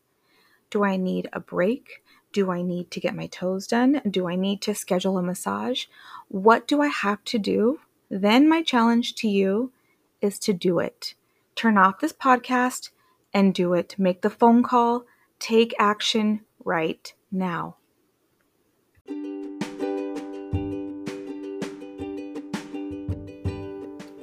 Do 0.70 0.84
I 0.84 0.96
need 0.96 1.28
a 1.32 1.40
break? 1.40 2.02
Do 2.32 2.50
I 2.50 2.62
need 2.62 2.90
to 2.92 3.00
get 3.00 3.14
my 3.14 3.26
toes 3.26 3.66
done? 3.66 4.00
Do 4.08 4.28
I 4.28 4.36
need 4.36 4.62
to 4.62 4.74
schedule 4.74 5.18
a 5.18 5.22
massage? 5.22 5.84
What 6.28 6.66
do 6.66 6.80
I 6.80 6.88
have 6.88 7.22
to 7.24 7.38
do? 7.38 7.80
Then 8.10 8.48
my 8.48 8.62
challenge 8.62 9.14
to 9.16 9.28
you 9.28 9.72
is 10.20 10.38
to 10.40 10.52
do 10.52 10.78
it. 10.78 11.14
Turn 11.54 11.78
off 11.78 12.00
this 12.00 12.12
podcast 12.12 12.90
and 13.34 13.54
do 13.54 13.74
it. 13.74 13.94
Make 13.98 14.22
the 14.22 14.30
phone 14.30 14.62
call, 14.62 15.04
take 15.38 15.74
action 15.78 16.40
right 16.64 17.12
now. 17.30 17.76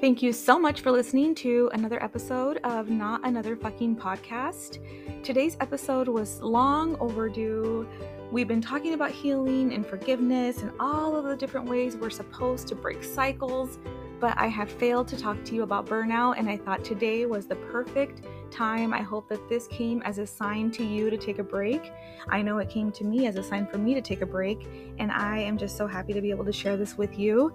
Thank 0.01 0.23
you 0.23 0.31
so 0.31 0.57
much 0.57 0.79
for 0.79 0.91
listening 0.91 1.35
to 1.35 1.69
another 1.73 2.01
episode 2.01 2.61
of 2.63 2.89
Not 2.89 3.27
Another 3.27 3.57
Fucking 3.57 3.97
Podcast. 3.97 4.79
Today's 5.23 5.57
episode 5.59 6.07
was 6.07 6.41
long 6.41 6.95
overdue. 7.01 7.85
We've 8.31 8.47
been 8.47 8.61
talking 8.61 8.93
about 8.93 9.11
healing 9.11 9.73
and 9.73 9.85
forgiveness 9.85 10.59
and 10.59 10.71
all 10.79 11.17
of 11.17 11.25
the 11.25 11.35
different 11.35 11.67
ways 11.67 11.97
we're 11.97 12.11
supposed 12.11 12.69
to 12.69 12.75
break 12.75 13.03
cycles, 13.03 13.77
but 14.21 14.37
I 14.37 14.47
have 14.47 14.71
failed 14.71 15.09
to 15.09 15.17
talk 15.17 15.43
to 15.43 15.53
you 15.53 15.63
about 15.63 15.85
burnout, 15.85 16.37
and 16.37 16.49
I 16.49 16.55
thought 16.55 16.85
today 16.85 17.25
was 17.25 17.45
the 17.45 17.55
perfect 17.55 18.21
time. 18.49 18.93
I 18.93 19.01
hope 19.01 19.29
that 19.29 19.47
this 19.49 19.67
came 19.67 20.01
as 20.03 20.17
a 20.17 20.27
sign 20.27 20.71
to 20.71 20.83
you 20.83 21.09
to 21.09 21.17
take 21.17 21.39
a 21.39 21.43
break. 21.43 21.91
I 22.29 22.41
know 22.41 22.57
it 22.57 22.69
came 22.69 22.91
to 22.93 23.03
me 23.03 23.27
as 23.27 23.35
a 23.35 23.43
sign 23.43 23.67
for 23.67 23.77
me 23.77 23.93
to 23.93 24.01
take 24.01 24.21
a 24.21 24.25
break, 24.25 24.67
and 24.97 25.11
I 25.11 25.39
am 25.39 25.57
just 25.57 25.77
so 25.77 25.87
happy 25.87 26.13
to 26.13 26.21
be 26.21 26.29
able 26.29 26.45
to 26.45 26.53
share 26.53 26.77
this 26.77 26.97
with 26.97 27.17
you. 27.17 27.53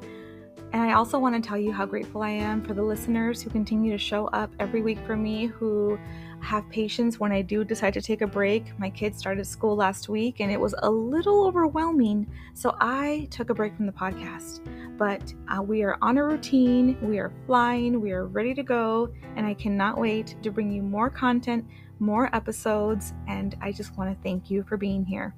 And 0.72 0.82
I 0.82 0.94
also 0.94 1.20
want 1.20 1.34
to 1.36 1.46
tell 1.46 1.58
you 1.58 1.70
how 1.72 1.86
grateful 1.86 2.22
I 2.22 2.30
am 2.30 2.60
for 2.64 2.74
the 2.74 2.82
listeners 2.82 3.40
who 3.40 3.50
continue 3.50 3.92
to 3.92 3.98
show 3.98 4.26
up 4.28 4.50
every 4.58 4.82
week 4.82 4.98
for 5.06 5.16
me, 5.16 5.46
who 5.46 5.98
have 6.44 6.68
patience 6.68 7.18
when 7.18 7.32
I 7.32 7.42
do 7.42 7.64
decide 7.64 7.94
to 7.94 8.02
take 8.02 8.20
a 8.20 8.26
break. 8.26 8.78
My 8.78 8.90
kids 8.90 9.18
started 9.18 9.46
school 9.46 9.74
last 9.74 10.08
week 10.08 10.40
and 10.40 10.52
it 10.52 10.60
was 10.60 10.74
a 10.78 10.90
little 10.90 11.46
overwhelming, 11.46 12.26
so 12.52 12.76
I 12.80 13.26
took 13.30 13.50
a 13.50 13.54
break 13.54 13.74
from 13.74 13.86
the 13.86 13.92
podcast. 13.92 14.60
But 14.96 15.32
uh, 15.48 15.62
we 15.62 15.82
are 15.82 15.96
on 16.02 16.18
a 16.18 16.24
routine, 16.24 16.96
we 17.02 17.18
are 17.18 17.32
flying, 17.46 18.00
we 18.00 18.12
are 18.12 18.26
ready 18.26 18.54
to 18.54 18.62
go, 18.62 19.10
and 19.36 19.46
I 19.46 19.54
cannot 19.54 19.98
wait 19.98 20.36
to 20.42 20.50
bring 20.50 20.70
you 20.70 20.82
more 20.82 21.10
content, 21.10 21.64
more 21.98 22.34
episodes, 22.34 23.14
and 23.26 23.56
I 23.60 23.72
just 23.72 23.96
want 23.96 24.16
to 24.16 24.22
thank 24.22 24.50
you 24.50 24.62
for 24.62 24.76
being 24.76 25.04
here. 25.04 25.34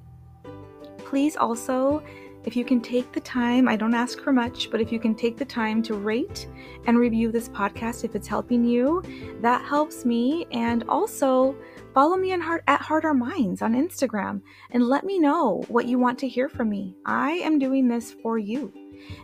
Please 0.99 1.37
also 1.37 2.03
if 2.47 2.55
you 2.55 2.65
can 2.65 2.81
take 2.81 3.13
the 3.13 3.21
time, 3.21 3.67
I 3.67 3.75
don't 3.75 3.93
ask 3.93 4.21
for 4.21 4.33
much, 4.33 4.71
but 4.71 4.81
if 4.81 4.93
you 4.93 5.01
can 5.01 5.17
take 5.17 5.37
the 5.37 5.45
time 5.45 5.83
to 5.83 5.95
rate 5.95 6.49
and 6.87 6.97
review 6.97 7.33
this 7.33 7.49
podcast 7.49 8.05
if 8.05 8.15
it's 8.15 8.29
helping 8.29 8.65
you, 8.65 9.03
that 9.41 9.65
helps 9.65 10.05
me. 10.05 10.47
And 10.53 10.85
also, 10.89 11.57
follow 11.93 12.17
me 12.17 12.31
heart, 12.39 12.63
at 12.69 12.81
Heart 12.81 13.05
Our 13.05 13.15
Minds 13.15 13.63
on 13.63 13.75
Instagram 13.75 14.43
and 14.71 14.85
let 14.85 15.05
me 15.05 15.19
know 15.19 15.65
what 15.67 15.87
you 15.87 15.99
want 15.99 16.21
to 16.21 16.29
hear 16.29 16.49
from 16.49 16.71
me. 16.71 16.95
I 17.05 17.33
am 17.33 17.59
doing 17.59 17.89
this 17.89 18.13
for 18.23 18.39
you. 18.39 18.73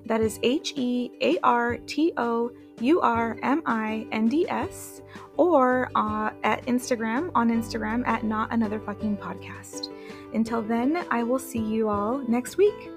That 0.06 0.20
is 0.20 0.40
H 0.42 0.74
E 0.76 1.10
A 1.20 1.38
R 1.44 1.76
T 1.86 2.12
O 2.16 2.50
U 2.80 3.00
R 3.00 3.38
M 3.42 3.62
I 3.66 4.06
N 4.10 4.28
D 4.28 4.48
S 4.48 5.00
or 5.36 5.90
uh, 5.94 6.30
at 6.42 6.66
Instagram 6.66 7.30
on 7.34 7.50
Instagram 7.50 8.06
at 8.06 8.24
Not 8.24 8.52
Another 8.52 8.80
Fucking 8.80 9.16
Podcast. 9.16 9.90
Until 10.34 10.60
then, 10.60 11.06
I 11.10 11.22
will 11.22 11.38
see 11.38 11.60
you 11.60 11.88
all 11.88 12.18
next 12.28 12.56
week. 12.56 12.91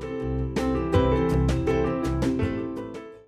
Música 0.00 0.59